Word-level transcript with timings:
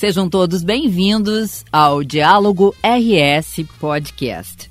Sejam 0.00 0.30
todos 0.30 0.62
bem-vindos 0.62 1.62
ao 1.70 2.02
Diálogo 2.02 2.74
RS 2.82 3.66
Podcast. 3.78 4.70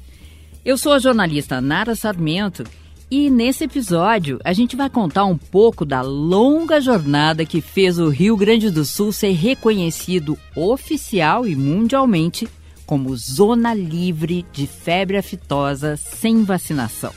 Eu 0.65 0.75
sou 0.75 0.91
a 0.91 0.97
jornalista 0.97 1.61
Nara 1.61 1.93
Sarmento 1.93 2.63
e 3.11 3.29
nesse 3.29 3.65
episódio 3.65 4.39
a 4.43 4.53
gente 4.53 4.75
vai 4.75 4.89
contar 4.89 5.25
um 5.25 5.37
pouco 5.37 5.85
da 5.85 6.01
longa 6.01 6.81
jornada 6.81 7.45
que 7.45 7.61
fez 7.61 7.99
o 7.99 8.09
Rio 8.09 8.35
Grande 8.35 8.71
do 8.71 8.83
Sul 8.83 9.11
ser 9.11 9.33
reconhecido 9.33 10.35
oficial 10.55 11.45
e 11.45 11.55
mundialmente 11.55 12.49
como 12.87 13.15
zona 13.15 13.71
livre 13.71 14.43
de 14.51 14.65
febre 14.65 15.15
aftosa 15.15 15.95
sem 15.95 16.43
vacinação. 16.43 17.13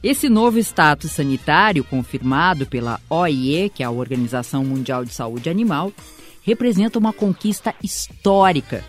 Esse 0.00 0.28
novo 0.28 0.60
status 0.60 1.10
sanitário, 1.10 1.82
confirmado 1.82 2.64
pela 2.64 3.00
OIE, 3.10 3.70
que 3.70 3.82
é 3.82 3.86
a 3.86 3.90
Organização 3.90 4.64
Mundial 4.64 5.04
de 5.04 5.12
Saúde 5.12 5.50
Animal, 5.50 5.92
representa 6.48 6.98
uma 6.98 7.12
conquista 7.12 7.74
histórica 7.82 8.82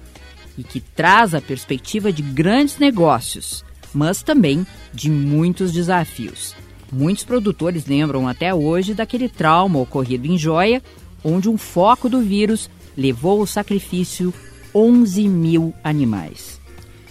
e 0.57 0.63
que 0.63 0.79
traz 0.79 1.35
a 1.35 1.41
perspectiva 1.41 2.11
de 2.11 2.21
grandes 2.21 2.77
negócios, 2.77 3.65
mas 3.93 4.23
também 4.23 4.65
de 4.93 5.09
muitos 5.09 5.73
desafios. 5.73 6.55
Muitos 6.91 7.25
produtores 7.25 7.85
lembram 7.85 8.27
até 8.27 8.53
hoje 8.53 8.93
daquele 8.93 9.27
trauma 9.27 9.79
ocorrido 9.79 10.25
em 10.25 10.37
Joia, 10.37 10.81
onde 11.21 11.49
um 11.49 11.57
foco 11.57 12.07
do 12.07 12.21
vírus 12.21 12.69
levou 12.95 13.41
ao 13.41 13.45
sacrifício 13.45 14.33
11 14.73 15.27
mil 15.27 15.73
animais. 15.83 16.61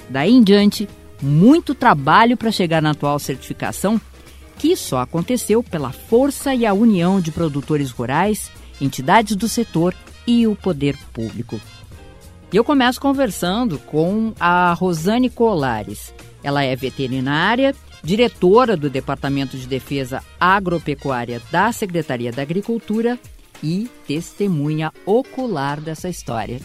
Daí 0.09 0.33
em 0.33 0.43
diante, 0.43 0.89
muito 1.21 1.75
trabalho 1.75 2.39
para 2.39 2.51
chegar 2.51 2.81
na 2.81 2.93
atual 2.93 3.19
certificação, 3.19 4.01
que 4.59 4.75
só 4.75 5.01
aconteceu 5.01 5.63
pela 5.63 5.93
força 5.93 6.55
e 6.55 6.65
a 6.65 6.73
união 6.73 7.21
de 7.21 7.31
produtores 7.31 7.91
rurais, 7.91 8.51
entidades 8.81 9.37
do 9.37 9.47
setor 9.47 9.95
e 10.29 10.47
o 10.47 10.55
poder 10.55 10.95
público. 11.15 11.59
E 12.53 12.57
eu 12.57 12.63
começo 12.63 13.01
conversando 13.01 13.79
com 13.79 14.35
a 14.39 14.75
Rosane 14.75 15.31
Colares. 15.31 16.13
Ela 16.43 16.63
é 16.63 16.77
veterinária, 16.77 17.75
diretora 18.05 18.77
do 18.77 18.91
Departamento 18.91 19.57
de 19.57 19.67
Defesa 19.67 20.23
Agropecuária 20.39 21.41
da 21.51 21.73
Secretaria 21.73 22.31
da 22.31 22.43
Agricultura 22.43 23.19
e 23.63 23.89
testemunha 24.07 24.93
ocular 25.07 25.81
dessa 25.81 26.11
história. 26.11 26.61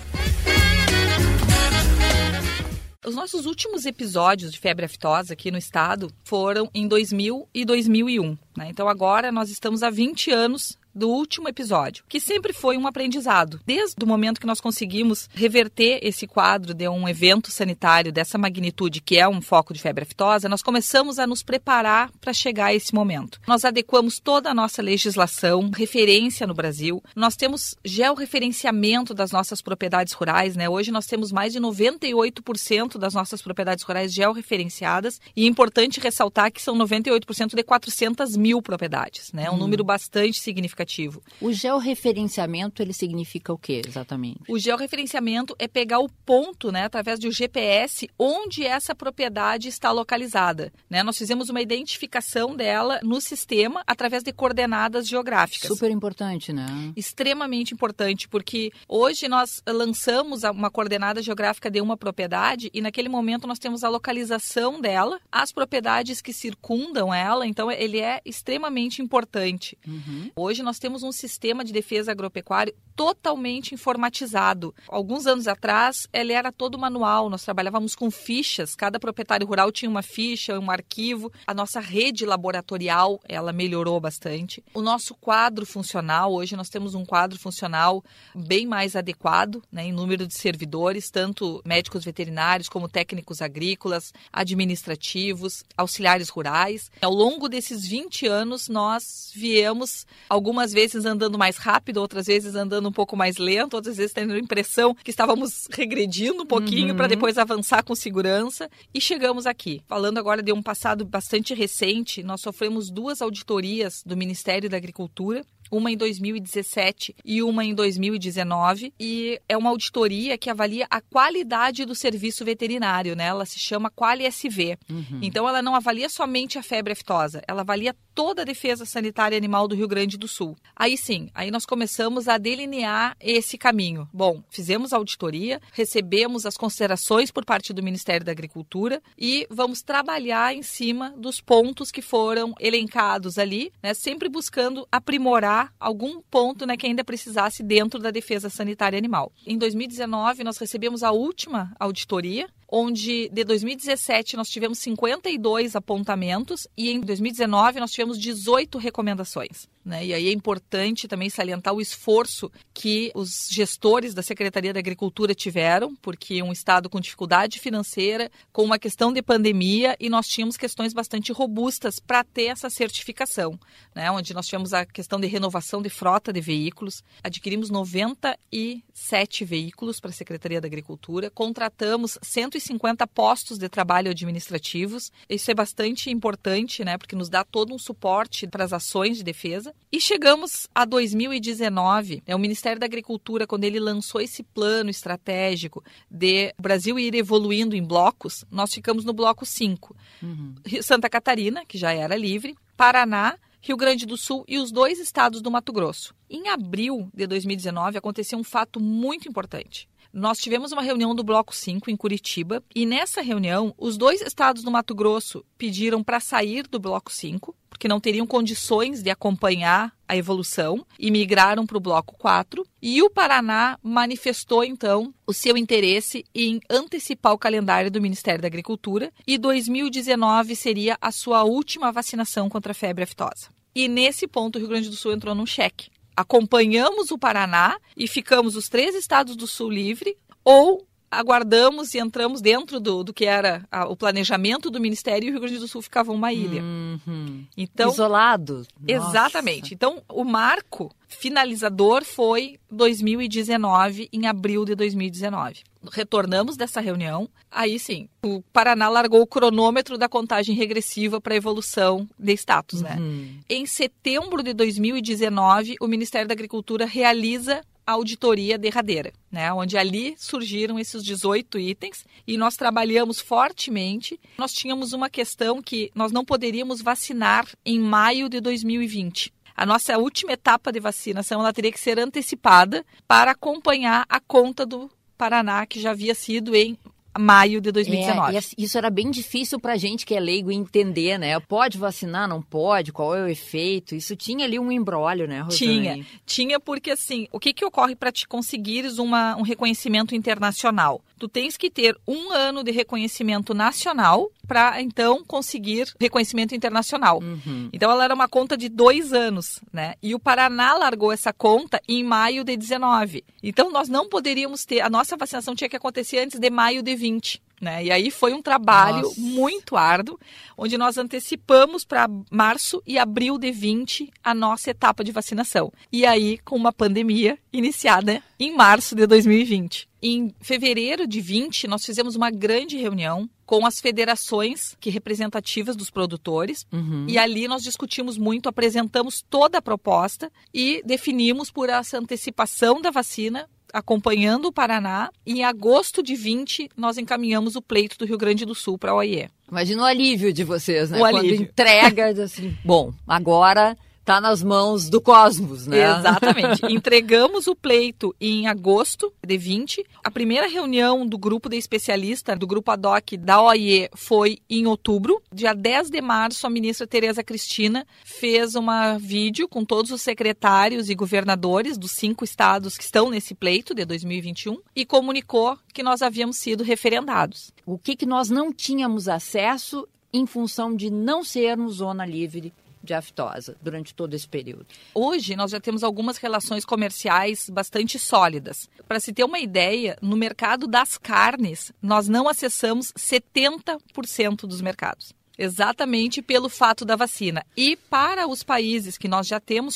Os 3.05 3.15
nossos 3.15 3.45
últimos 3.45 3.85
episódios 3.85 4.51
de 4.51 4.59
febre 4.59 4.85
aftosa 4.85 5.33
aqui 5.33 5.51
no 5.51 5.57
estado 5.57 6.09
foram 6.25 6.69
em 6.73 6.85
2000 6.85 7.47
e 7.53 7.63
2001. 7.63 8.37
Né? 8.57 8.67
Então 8.69 8.89
agora 8.89 9.31
nós 9.31 9.49
estamos 9.49 9.83
há 9.83 9.89
20 9.89 10.31
anos 10.31 10.77
do 10.93 11.09
último 11.09 11.47
episódio, 11.47 12.03
que 12.07 12.19
sempre 12.19 12.53
foi 12.53 12.77
um 12.77 12.85
aprendizado. 12.85 13.59
Desde 13.65 14.03
o 14.03 14.07
momento 14.07 14.39
que 14.39 14.47
nós 14.47 14.61
conseguimos 14.61 15.27
reverter 15.33 15.99
esse 16.03 16.27
quadro 16.27 16.73
de 16.73 16.87
um 16.87 17.07
evento 17.07 17.49
sanitário 17.49 18.11
dessa 18.11 18.37
magnitude, 18.37 19.01
que 19.01 19.17
é 19.17 19.27
um 19.27 19.41
foco 19.41 19.73
de 19.73 19.81
febre 19.81 20.03
aftosa, 20.03 20.47
nós 20.47 20.61
começamos 20.61 21.17
a 21.17 21.25
nos 21.25 21.41
preparar 21.41 22.11
para 22.21 22.33
chegar 22.33 22.67
a 22.67 22.73
esse 22.73 22.93
momento. 22.93 23.39
Nós 23.47 23.65
adequamos 23.65 24.19
toda 24.19 24.51
a 24.51 24.53
nossa 24.53 24.81
legislação, 24.81 25.71
referência 25.75 26.45
no 26.45 26.53
Brasil. 26.53 27.03
Nós 27.15 27.35
temos 27.35 27.75
georreferenciamento 27.83 29.13
das 29.13 29.31
nossas 29.31 29.61
propriedades 29.61 30.13
rurais, 30.13 30.55
né? 30.55 30.69
Hoje 30.69 30.91
nós 30.91 31.07
temos 31.07 31.31
mais 31.31 31.53
de 31.53 31.59
98% 31.59 32.97
das 32.97 33.13
nossas 33.13 33.41
propriedades 33.41 33.83
rurais 33.83 34.13
georreferenciadas 34.13 35.19
e 35.35 35.45
é 35.45 35.47
importante 35.47 35.99
ressaltar 35.99 36.51
que 36.51 36.61
são 36.61 36.77
98% 36.77 37.55
de 37.55 37.63
400 37.63 38.37
mil 38.37 38.61
propriedades, 38.61 39.31
né? 39.31 39.49
Um 39.49 39.55
hum. 39.55 39.57
número 39.57 39.83
bastante 39.83 40.39
significativo 40.39 40.82
significativo. 40.83 41.21
O 41.41 41.51
georreferenciamento, 41.51 42.81
ele 42.81 42.93
significa 42.93 43.53
o 43.53 43.57
que 43.57 43.81
exatamente? 43.85 44.39
O 44.47 44.59
georreferenciamento 44.59 45.55
é 45.57 45.67
pegar 45.67 45.99
o 45.99 46.09
ponto, 46.25 46.71
né, 46.71 46.83
através 46.83 47.19
do 47.19 47.31
GPS, 47.31 48.09
onde 48.17 48.65
essa 48.65 48.93
propriedade 48.93 49.67
está 49.67 49.91
localizada. 49.91 50.71
Né? 50.89 51.03
Nós 51.03 51.17
fizemos 51.17 51.49
uma 51.49 51.61
identificação 51.61 52.55
dela 52.55 52.99
no 53.03 53.19
sistema 53.19 53.83
através 53.87 54.23
de 54.23 54.31
coordenadas 54.31 55.07
geográficas. 55.07 55.67
Super 55.67 55.91
importante, 55.91 56.51
né? 56.51 56.65
Extremamente 56.95 57.73
importante, 57.73 58.27
porque 58.27 58.71
hoje 58.87 59.27
nós 59.27 59.61
lançamos 59.67 60.43
uma 60.43 60.69
coordenada 60.69 61.21
geográfica 61.21 61.69
de 61.69 61.81
uma 61.81 61.97
propriedade 61.97 62.69
e 62.73 62.81
naquele 62.81 63.09
momento 63.09 63.47
nós 63.47 63.59
temos 63.59 63.83
a 63.83 63.89
localização 63.89 64.79
dela, 64.81 65.19
as 65.31 65.51
propriedades 65.51 66.21
que 66.21 66.33
circundam 66.33 67.13
ela, 67.13 67.47
então 67.47 67.71
ele 67.71 67.99
é 67.99 68.21
extremamente 68.25 69.01
importante. 69.01 69.77
Uhum. 69.87 70.31
Hoje 70.35 70.63
nós 70.63 70.72
nós 70.73 70.79
temos 70.79 71.03
um 71.03 71.11
sistema 71.11 71.63
de 71.63 71.71
defesa 71.71 72.11
agropecuária 72.11 72.73
totalmente 72.95 73.73
informatizado. 73.73 74.73
Alguns 74.87 75.27
anos 75.27 75.47
atrás, 75.47 76.07
ele 76.13 76.33
era 76.33 76.51
todo 76.51 76.79
manual, 76.79 77.29
nós 77.29 77.43
trabalhávamos 77.43 77.95
com 77.95 78.09
fichas, 78.09 78.75
cada 78.75 78.99
proprietário 78.99 79.45
rural 79.45 79.71
tinha 79.71 79.89
uma 79.89 80.01
ficha, 80.01 80.59
um 80.59 80.71
arquivo. 80.71 81.31
A 81.45 81.53
nossa 81.53 81.79
rede 81.79 82.25
laboratorial, 82.25 83.19
ela 83.27 83.51
melhorou 83.51 83.99
bastante. 83.99 84.63
O 84.73 84.81
nosso 84.81 85.13
quadro 85.15 85.65
funcional, 85.65 86.33
hoje 86.33 86.55
nós 86.55 86.69
temos 86.69 86.95
um 86.95 87.05
quadro 87.05 87.37
funcional 87.37 88.03
bem 88.33 88.65
mais 88.65 88.95
adequado, 88.95 89.61
né, 89.71 89.85
em 89.85 89.91
número 89.91 90.25
de 90.25 90.33
servidores, 90.33 91.11
tanto 91.11 91.61
médicos 91.65 92.03
veterinários 92.03 92.69
como 92.69 92.89
técnicos 92.89 93.41
agrícolas, 93.41 94.11
administrativos, 94.31 95.63
auxiliares 95.77 96.29
rurais. 96.29 96.89
Ao 97.01 97.13
longo 97.13 97.47
desses 97.47 97.87
20 97.87 98.25
anos, 98.27 98.67
nós 98.67 99.31
viemos 99.35 100.05
algumas 100.29 100.62
algumas 100.63 100.71
vezes 100.71 101.05
andando 101.05 101.37
mais 101.37 101.57
rápido, 101.57 101.97
outras 101.97 102.27
vezes 102.27 102.55
andando 102.55 102.87
um 102.87 102.91
pouco 102.91 103.17
mais 103.17 103.37
lento, 103.37 103.73
outras 103.73 103.97
vezes 103.97 104.13
tendo 104.13 104.33
a 104.33 104.39
impressão 104.39 104.95
que 104.95 105.11
estávamos 105.11 105.67
regredindo 105.71 106.43
um 106.43 106.45
pouquinho 106.45 106.91
uhum. 106.91 106.95
para 106.95 107.07
depois 107.07 107.37
avançar 107.37 107.83
com 107.83 107.93
segurança 107.93 108.69
e 108.93 109.01
chegamos 109.01 109.45
aqui. 109.45 109.81
Falando 109.87 110.17
agora 110.17 110.41
de 110.41 110.53
um 110.53 110.61
passado 110.61 111.03
bastante 111.03 111.53
recente, 111.53 112.23
nós 112.23 112.39
sofremos 112.39 112.89
duas 112.89 113.21
auditorias 113.21 114.01
do 114.05 114.15
Ministério 114.15 114.69
da 114.69 114.77
Agricultura 114.77 115.43
uma 115.73 115.91
em 115.91 115.97
2017 115.97 117.15
e 117.25 117.41
uma 117.41 117.65
em 117.65 117.73
2019, 117.73 118.93
e 118.99 119.41
é 119.49 119.57
uma 119.57 119.71
auditoria 119.71 120.37
que 120.37 120.49
avalia 120.49 120.85
a 120.89 121.01
qualidade 121.01 121.83
do 121.83 121.95
serviço 121.95 122.45
veterinário, 122.45 123.15
né? 123.15 123.25
Ela 123.25 123.45
se 123.45 123.59
chama 123.59 123.89
QualiSV. 123.89 124.77
Uhum. 124.89 125.19
Então 125.21 125.49
ela 125.49 125.63
não 125.63 125.75
avalia 125.75 126.09
somente 126.09 126.59
a 126.59 126.63
febre 126.63 126.93
aftosa, 126.93 127.41
ela 127.47 127.61
avalia 127.61 127.95
toda 128.13 128.43
a 128.43 128.45
defesa 128.45 128.85
sanitária 128.85 129.35
animal 129.35 129.67
do 129.67 129.75
Rio 129.75 129.87
Grande 129.87 130.17
do 130.17 130.27
Sul. 130.27 130.55
Aí 130.75 130.95
sim, 130.95 131.29
aí 131.33 131.49
nós 131.49 131.65
começamos 131.65 132.27
a 132.27 132.37
delinear 132.37 133.15
esse 133.19 133.57
caminho. 133.57 134.07
Bom, 134.13 134.43
fizemos 134.51 134.93
a 134.93 134.97
auditoria, 134.97 135.59
recebemos 135.71 136.45
as 136.45 136.55
considerações 136.55 137.31
por 137.31 137.43
parte 137.43 137.73
do 137.73 137.81
Ministério 137.81 138.25
da 138.25 138.31
Agricultura 138.31 139.01
e 139.17 139.47
vamos 139.49 139.81
trabalhar 139.81 140.53
em 140.53 140.61
cima 140.61 141.09
dos 141.17 141.41
pontos 141.41 141.91
que 141.91 142.01
foram 142.01 142.53
elencados 142.59 143.39
ali, 143.39 143.71
né, 143.81 143.95
sempre 143.95 144.29
buscando 144.29 144.87
aprimorar 144.91 145.62
algum 145.79 146.21
ponto 146.21 146.65
né, 146.65 146.75
que 146.77 146.87
ainda 146.87 147.03
precisasse 147.03 147.63
dentro 147.63 147.99
da 147.99 148.11
defesa 148.11 148.49
sanitária 148.49 148.97
animal. 148.97 149.31
Em 149.45 149.57
2019, 149.57 150.43
nós 150.43 150.57
recebemos 150.57 151.03
a 151.03 151.11
última 151.11 151.75
auditoria 151.79 152.47
onde 152.75 153.29
de 153.29 153.43
2017 153.43 154.35
nós 154.35 154.49
tivemos 154.49 154.79
52 154.79 155.75
apontamentos 155.75 156.67
e 156.75 156.89
em 156.89 156.99
2019 156.99 157.79
nós 157.79 157.91
tivemos 157.91 158.17
18 158.17 158.79
recomendações. 158.79 159.67
Né? 159.85 160.05
E 160.05 160.13
aí 160.13 160.29
é 160.29 160.31
importante 160.31 161.07
também 161.07 161.29
salientar 161.29 161.73
o 161.73 161.81
esforço 161.81 162.49
que 162.73 163.11
os 163.13 163.49
gestores 163.51 164.13
da 164.13 164.21
Secretaria 164.21 164.71
da 164.71 164.79
Agricultura 164.79 165.35
tiveram, 165.35 165.93
porque 165.97 166.41
um 166.41 166.53
estado 166.53 166.89
com 166.89 167.01
dificuldade 167.01 167.59
financeira, 167.59 168.31
com 168.51 168.63
uma 168.63 168.79
questão 168.79 169.11
de 169.11 169.21
pandemia, 169.21 169.97
e 169.99 170.09
nós 170.09 170.27
tínhamos 170.27 170.55
questões 170.55 170.93
bastante 170.93 171.33
robustas 171.33 171.99
para 171.99 172.23
ter 172.23 172.45
essa 172.45 172.69
certificação, 172.69 173.59
né? 173.93 174.09
onde 174.09 174.33
nós 174.33 174.45
tivemos 174.45 174.73
a 174.73 174.85
questão 174.85 175.19
de 175.19 175.27
renovação 175.27 175.81
de 175.81 175.89
frota 175.89 176.31
de 176.31 176.39
veículos, 176.39 177.03
adquirimos 177.21 177.69
97 177.69 179.43
veículos 179.43 179.99
para 179.99 180.11
a 180.11 180.13
Secretaria 180.13 180.61
da 180.61 180.67
Agricultura, 180.67 181.29
contratamos 181.29 182.17
150 182.21 183.05
postos 183.07 183.57
de 183.57 183.67
trabalho 183.67 184.11
administrativos, 184.11 185.11
isso 185.27 185.51
é 185.51 185.53
bastante 185.53 186.09
importante, 186.09 186.85
né? 186.85 186.97
porque 186.97 187.17
nos 187.17 187.29
dá 187.29 187.43
todo 187.43 187.73
um 187.73 187.77
suporte 187.77 188.47
para 188.47 188.63
as 188.63 188.71
ações 188.71 189.17
de 189.17 189.23
defesa. 189.23 189.72
E 189.91 190.01
chegamos 190.01 190.67
a 190.73 190.85
2019, 190.85 192.23
né, 192.25 192.35
o 192.35 192.39
Ministério 192.39 192.79
da 192.79 192.85
Agricultura, 192.87 193.45
quando 193.45 193.63
ele 193.63 193.79
lançou 193.79 194.19
esse 194.19 194.41
plano 194.41 194.89
estratégico 194.89 195.83
de 196.09 196.51
o 196.57 196.61
Brasil 196.63 196.97
ir 196.97 197.13
evoluindo 197.13 197.75
em 197.75 197.83
blocos, 197.83 198.43
nós 198.49 198.73
ficamos 198.73 199.05
no 199.05 199.13
bloco 199.13 199.45
5. 199.45 199.95
Uhum. 200.23 200.55
Santa 200.81 201.07
Catarina, 201.07 201.63
que 201.63 201.77
já 201.77 201.93
era 201.93 202.15
livre, 202.15 202.55
Paraná, 202.75 203.37
Rio 203.61 203.77
Grande 203.77 204.05
do 204.05 204.17
Sul 204.17 204.43
e 204.47 204.57
os 204.57 204.71
dois 204.71 204.99
estados 204.99 205.43
do 205.43 205.51
Mato 205.51 205.71
Grosso. 205.71 206.15
Em 206.27 206.49
abril 206.49 207.07
de 207.13 207.27
2019 207.27 207.95
aconteceu 207.95 208.39
um 208.39 208.43
fato 208.43 208.79
muito 208.79 209.29
importante. 209.29 209.87
Nós 210.11 210.37
tivemos 210.37 210.71
uma 210.71 210.81
reunião 210.81 211.15
do 211.15 211.23
Bloco 211.23 211.55
5 211.55 211.89
em 211.89 211.95
Curitiba 211.95 212.63
e 212.75 212.85
nessa 212.85 213.21
reunião 213.21 213.73
os 213.77 213.95
dois 213.95 214.21
estados 214.21 214.63
do 214.63 214.69
Mato 214.69 214.93
Grosso 214.93 215.45
pediram 215.57 216.03
para 216.03 216.19
sair 216.19 216.67
do 216.67 216.79
Bloco 216.79 217.11
5 217.11 217.55
que 217.83 217.87
não 217.89 217.99
teriam 217.99 218.25
condições 218.25 219.03
de 219.03 219.09
acompanhar 219.09 219.93
a 220.07 220.15
evolução 220.15 220.85
e 220.97 221.11
migraram 221.11 221.65
para 221.65 221.75
o 221.75 221.81
bloco 221.81 222.17
4. 222.17 222.65
E 222.81 223.03
o 223.03 223.09
Paraná 223.09 223.77
manifestou 223.83 224.63
então 224.63 225.13
o 225.27 225.33
seu 225.33 225.57
interesse 225.57 226.23
em 226.33 226.61
antecipar 226.69 227.33
o 227.33 227.37
calendário 227.37 227.91
do 227.91 227.99
Ministério 227.99 228.41
da 228.41 228.47
Agricultura 228.47 229.11
e 229.27 229.37
2019 229.37 230.55
seria 230.55 230.97
a 231.01 231.11
sua 231.11 231.43
última 231.43 231.91
vacinação 231.91 232.47
contra 232.47 232.71
a 232.71 232.73
febre 232.73 233.03
aftosa. 233.03 233.49
E 233.75 233.89
nesse 233.89 234.29
ponto 234.29 234.55
o 234.55 234.59
Rio 234.59 234.69
Grande 234.69 234.89
do 234.89 234.95
Sul 234.95 235.11
entrou 235.11 235.35
num 235.35 235.45
cheque. 235.45 235.89
Acompanhamos 236.15 237.11
o 237.11 237.19
Paraná 237.19 237.77
e 237.97 238.07
ficamos 238.07 238.55
os 238.55 238.69
três 238.69 238.95
estados 238.95 239.35
do 239.35 239.45
Sul 239.45 239.69
livre 239.69 240.15
ou 240.41 240.87
aguardamos 241.19 241.93
e 241.93 241.99
entramos 241.99 242.41
dentro 242.41 242.79
do, 242.79 243.03
do 243.03 243.13
que 243.13 243.25
era 243.25 243.63
a, 243.71 243.85
o 243.87 243.95
planejamento 243.95 244.69
do 244.69 244.79
Ministério 244.79 245.27
e 245.27 245.29
o 245.29 245.31
Rio 245.31 245.41
Grande 245.41 245.59
do 245.59 245.67
Sul 245.67 245.81
ficava 245.81 246.11
uma 246.11 246.33
ilha. 246.33 246.61
Uhum. 246.61 247.45
Então, 247.55 247.91
Isolado. 247.91 248.65
Exatamente. 248.87 249.73
Então, 249.73 250.01
o 250.09 250.23
marco 250.23 250.93
finalizador 251.07 252.03
foi 252.03 252.57
2019, 252.71 254.09
em 254.11 254.25
abril 254.27 254.65
de 254.65 254.75
2019. 254.75 255.61
Retornamos 255.91 256.55
dessa 256.57 256.81
reunião, 256.81 257.29
aí 257.51 257.77
sim, 257.77 258.07
o 258.23 258.41
Paraná 258.53 258.89
largou 258.89 259.21
o 259.21 259.27
cronômetro 259.27 259.97
da 259.97 260.07
contagem 260.09 260.55
regressiva 260.55 261.19
para 261.19 261.33
a 261.33 261.37
evolução 261.37 262.07
de 262.17 262.33
status, 262.33 262.81
né? 262.81 262.95
uhum. 262.97 263.05
né? 263.05 263.27
Em 263.49 263.65
setembro 263.65 264.41
de 264.41 264.53
2019, 264.53 265.75
o 265.79 265.87
Ministério 265.87 266.27
da 266.27 266.33
Agricultura 266.33 266.85
realiza 266.85 267.61
auditoria 267.85 268.57
derradeira, 268.57 269.11
né? 269.31 269.51
Onde 269.53 269.77
ali 269.77 270.15
surgiram 270.17 270.79
esses 270.79 271.03
18 271.03 271.59
itens 271.59 272.05
e 272.25 272.37
nós 272.37 272.55
trabalhamos 272.55 273.19
fortemente. 273.19 274.19
Nós 274.37 274.53
tínhamos 274.53 274.93
uma 274.93 275.09
questão 275.09 275.61
que 275.61 275.91
nós 275.93 276.11
não 276.11 276.23
poderíamos 276.25 276.81
vacinar 276.81 277.47
em 277.65 277.79
maio 277.79 278.29
de 278.29 278.39
2020. 278.39 279.33
A 279.55 279.65
nossa 279.65 279.97
última 279.97 280.33
etapa 280.33 280.71
de 280.71 280.79
vacinação 280.79 281.39
ela 281.39 281.53
teria 281.53 281.71
que 281.71 281.79
ser 281.79 281.99
antecipada 281.99 282.83
para 283.07 283.31
acompanhar 283.31 284.05
a 284.09 284.19
conta 284.19 284.65
do 284.65 284.89
Paraná, 285.15 285.65
que 285.65 285.79
já 285.79 285.91
havia 285.91 286.15
sido 286.15 286.55
em 286.55 286.77
maio 287.17 287.61
de 287.61 287.71
2019. 287.71 288.35
É, 288.35 288.41
isso 288.57 288.77
era 288.77 288.89
bem 288.89 289.11
difícil 289.11 289.59
para 289.59 289.77
gente 289.77 290.05
que 290.05 290.15
é 290.15 290.19
leigo 290.19 290.51
entender, 290.51 291.17
né? 291.17 291.39
Pode 291.39 291.77
vacinar, 291.77 292.27
não 292.27 292.41
pode? 292.41 292.91
Qual 292.91 293.15
é 293.15 293.23
o 293.23 293.27
efeito? 293.27 293.95
Isso 293.95 294.15
tinha 294.15 294.45
ali 294.45 294.59
um 294.59 294.71
embrólio, 294.71 295.27
né, 295.27 295.41
Rosane? 295.41 295.57
Tinha. 295.57 296.05
Tinha 296.25 296.59
porque, 296.59 296.91
assim, 296.91 297.27
o 297.31 297.39
que, 297.39 297.53
que 297.53 297.65
ocorre 297.65 297.95
para 297.95 298.11
te 298.11 298.27
conseguires 298.27 298.97
uma, 298.97 299.35
um 299.35 299.41
reconhecimento 299.41 300.15
internacional? 300.15 301.01
Tu 301.19 301.27
tens 301.27 301.55
que 301.55 301.69
ter 301.69 301.97
um 302.07 302.31
ano 302.31 302.63
de 302.63 302.71
reconhecimento 302.71 303.53
nacional 303.53 304.29
para, 304.53 304.79
então, 304.79 305.23
conseguir 305.25 305.91
reconhecimento 305.99 306.53
internacional. 306.53 307.19
Uhum. 307.19 307.69
Então, 307.73 307.89
ela 307.89 308.03
era 308.03 308.13
uma 308.13 308.27
conta 308.27 308.55
de 308.55 308.69
dois 308.69 309.11
anos, 309.11 309.59
né? 309.73 309.95
E 310.01 310.13
o 310.13 310.19
Paraná 310.19 310.75
largou 310.75 311.11
essa 311.11 311.33
conta 311.33 311.81
em 311.87 312.03
maio 312.03 312.43
de 312.43 312.55
19. 312.55 313.25
Então, 313.41 313.71
nós 313.71 313.89
não 313.89 314.07
poderíamos 314.07 314.63
ter... 314.63 314.81
A 314.81 314.91
nossa 314.91 315.17
vacinação 315.17 315.55
tinha 315.55 315.67
que 315.67 315.75
acontecer 315.75 316.19
antes 316.19 316.39
de 316.39 316.49
maio 316.51 316.83
de 316.83 316.95
20. 316.95 317.41
Né? 317.59 317.85
E 317.85 317.91
aí 317.91 318.11
foi 318.11 318.33
um 318.33 318.41
trabalho 318.41 319.03
Nossa. 319.03 319.21
muito 319.21 319.77
árduo, 319.77 320.19
onde 320.57 320.77
nós 320.77 320.97
antecipamos 320.97 321.85
para 321.85 322.09
março 322.29 322.83
e 322.85 322.99
abril 322.99 323.37
de 323.37 323.51
20 323.51 324.11
a 324.21 324.35
nossa 324.35 324.69
etapa 324.69 325.03
de 325.03 325.13
vacinação. 325.13 325.71
E 325.89 326.05
aí, 326.05 326.37
com 326.39 326.57
uma 326.57 326.73
pandemia 326.73 327.39
iniciada 327.53 328.21
em 328.37 328.53
março 328.53 328.95
de 328.95 329.07
2020. 329.07 329.87
Em 330.01 330.35
fevereiro 330.41 331.07
de 331.07 331.21
20, 331.21 331.65
nós 331.67 331.85
fizemos 331.85 332.17
uma 332.17 332.29
grande 332.29 332.75
reunião 332.75 333.29
com 333.45 333.65
as 333.65 333.79
federações 333.79 334.75
que 334.79 334.89
representativas 334.89 335.75
dos 335.75 335.89
produtores 335.89 336.65
uhum. 336.71 337.05
e 337.07 337.17
ali 337.17 337.47
nós 337.47 337.61
discutimos 337.61 338.17
muito, 338.17 338.49
apresentamos 338.49 339.23
toda 339.29 339.57
a 339.57 339.61
proposta 339.61 340.31
e 340.53 340.81
definimos 340.85 341.51
por 341.51 341.69
essa 341.69 341.97
antecipação 341.97 342.81
da 342.81 342.89
vacina 342.89 343.47
acompanhando 343.73 344.45
o 344.45 344.53
Paraná. 344.53 345.09
Em 345.25 345.43
agosto 345.43 346.03
de 346.03 346.15
20, 346.15 346.69
nós 346.77 346.97
encaminhamos 346.99 347.55
o 347.55 347.61
pleito 347.61 347.97
do 347.97 348.05
Rio 348.05 348.17
Grande 348.17 348.45
do 348.45 348.53
Sul 348.53 348.77
para 348.77 348.91
a 348.91 348.95
OIE. 348.95 349.27
Imagina 349.49 349.81
o 349.81 349.85
alívio 349.85 350.31
de 350.31 350.43
vocês, 350.43 350.91
né? 350.91 350.97
O 350.97 351.01
Quando 351.01 351.17
alívio. 351.17 351.41
entrega, 351.41 352.23
assim, 352.23 352.55
bom, 352.63 352.93
agora 353.07 353.75
está 354.03 354.19
nas 354.19 354.43
mãos 354.43 354.89
do 354.89 354.99
cosmos, 354.99 355.65
né? 355.65 355.97
Exatamente. 355.97 356.61
Entregamos 356.69 357.47
o 357.47 357.55
pleito 357.55 358.13
em 358.19 358.47
agosto 358.47 359.13
de 359.25 359.37
20. 359.37 359.85
A 360.03 360.11
primeira 360.11 360.45
reunião 360.45 361.07
do 361.07 361.17
grupo 361.17 361.47
de 361.47 361.55
especialistas, 361.55 362.37
do 362.37 362.45
grupo 362.45 362.69
ad 362.69 362.85
hoc 362.85 363.13
da 363.17 363.41
OIE, 363.41 363.89
foi 363.95 364.39
em 364.49 364.67
outubro. 364.67 365.21
Dia 365.33 365.53
10 365.53 365.89
de 365.89 366.01
março, 366.01 366.45
a 366.45 366.49
ministra 366.49 366.85
Tereza 366.85 367.23
Cristina 367.23 367.87
fez 368.03 368.55
uma 368.55 368.97
vídeo 368.97 369.47
com 369.47 369.63
todos 369.63 369.89
os 369.89 370.01
secretários 370.01 370.89
e 370.89 370.95
governadores 370.95 371.77
dos 371.77 371.91
cinco 371.91 372.25
estados 372.25 372.77
que 372.77 372.83
estão 372.83 373.09
nesse 373.09 373.33
pleito 373.33 373.73
de 373.73 373.85
2021 373.85 374.59
e 374.75 374.85
comunicou 374.85 375.57
que 375.73 375.81
nós 375.81 376.01
havíamos 376.01 376.35
sido 376.35 376.61
referendados. 376.61 377.53
O 377.65 377.77
que, 377.77 377.95
que 377.95 378.05
nós 378.05 378.29
não 378.29 378.51
tínhamos 378.51 379.07
acesso 379.07 379.87
em 380.11 380.25
função 380.25 380.75
de 380.75 380.91
não 380.91 381.23
sermos 381.23 381.75
zona 381.75 382.05
livre 382.05 382.53
de 382.83 382.93
aftosa 382.93 383.55
durante 383.61 383.93
todo 383.93 384.13
esse 384.13 384.27
período? 384.27 384.65
Hoje 384.93 385.35
nós 385.35 385.51
já 385.51 385.59
temos 385.59 385.83
algumas 385.83 386.17
relações 386.17 386.65
comerciais 386.65 387.49
bastante 387.49 387.97
sólidas. 387.97 388.69
Para 388.87 388.99
se 388.99 389.13
ter 389.13 389.23
uma 389.23 389.39
ideia, 389.39 389.97
no 390.01 390.17
mercado 390.17 390.67
das 390.67 390.97
carnes, 390.97 391.71
nós 391.81 392.07
não 392.07 392.27
acessamos 392.27 392.91
70% 392.91 394.45
dos 394.47 394.61
mercados. 394.61 395.13
Exatamente 395.37 396.21
pelo 396.21 396.47
fato 396.47 396.85
da 396.85 396.95
vacina. 396.95 397.43
E 397.57 397.75
para 397.75 398.27
os 398.27 398.43
países 398.43 398.97
que 398.97 399.07
nós 399.07 399.25
já 399.25 399.39
temos 399.39 399.75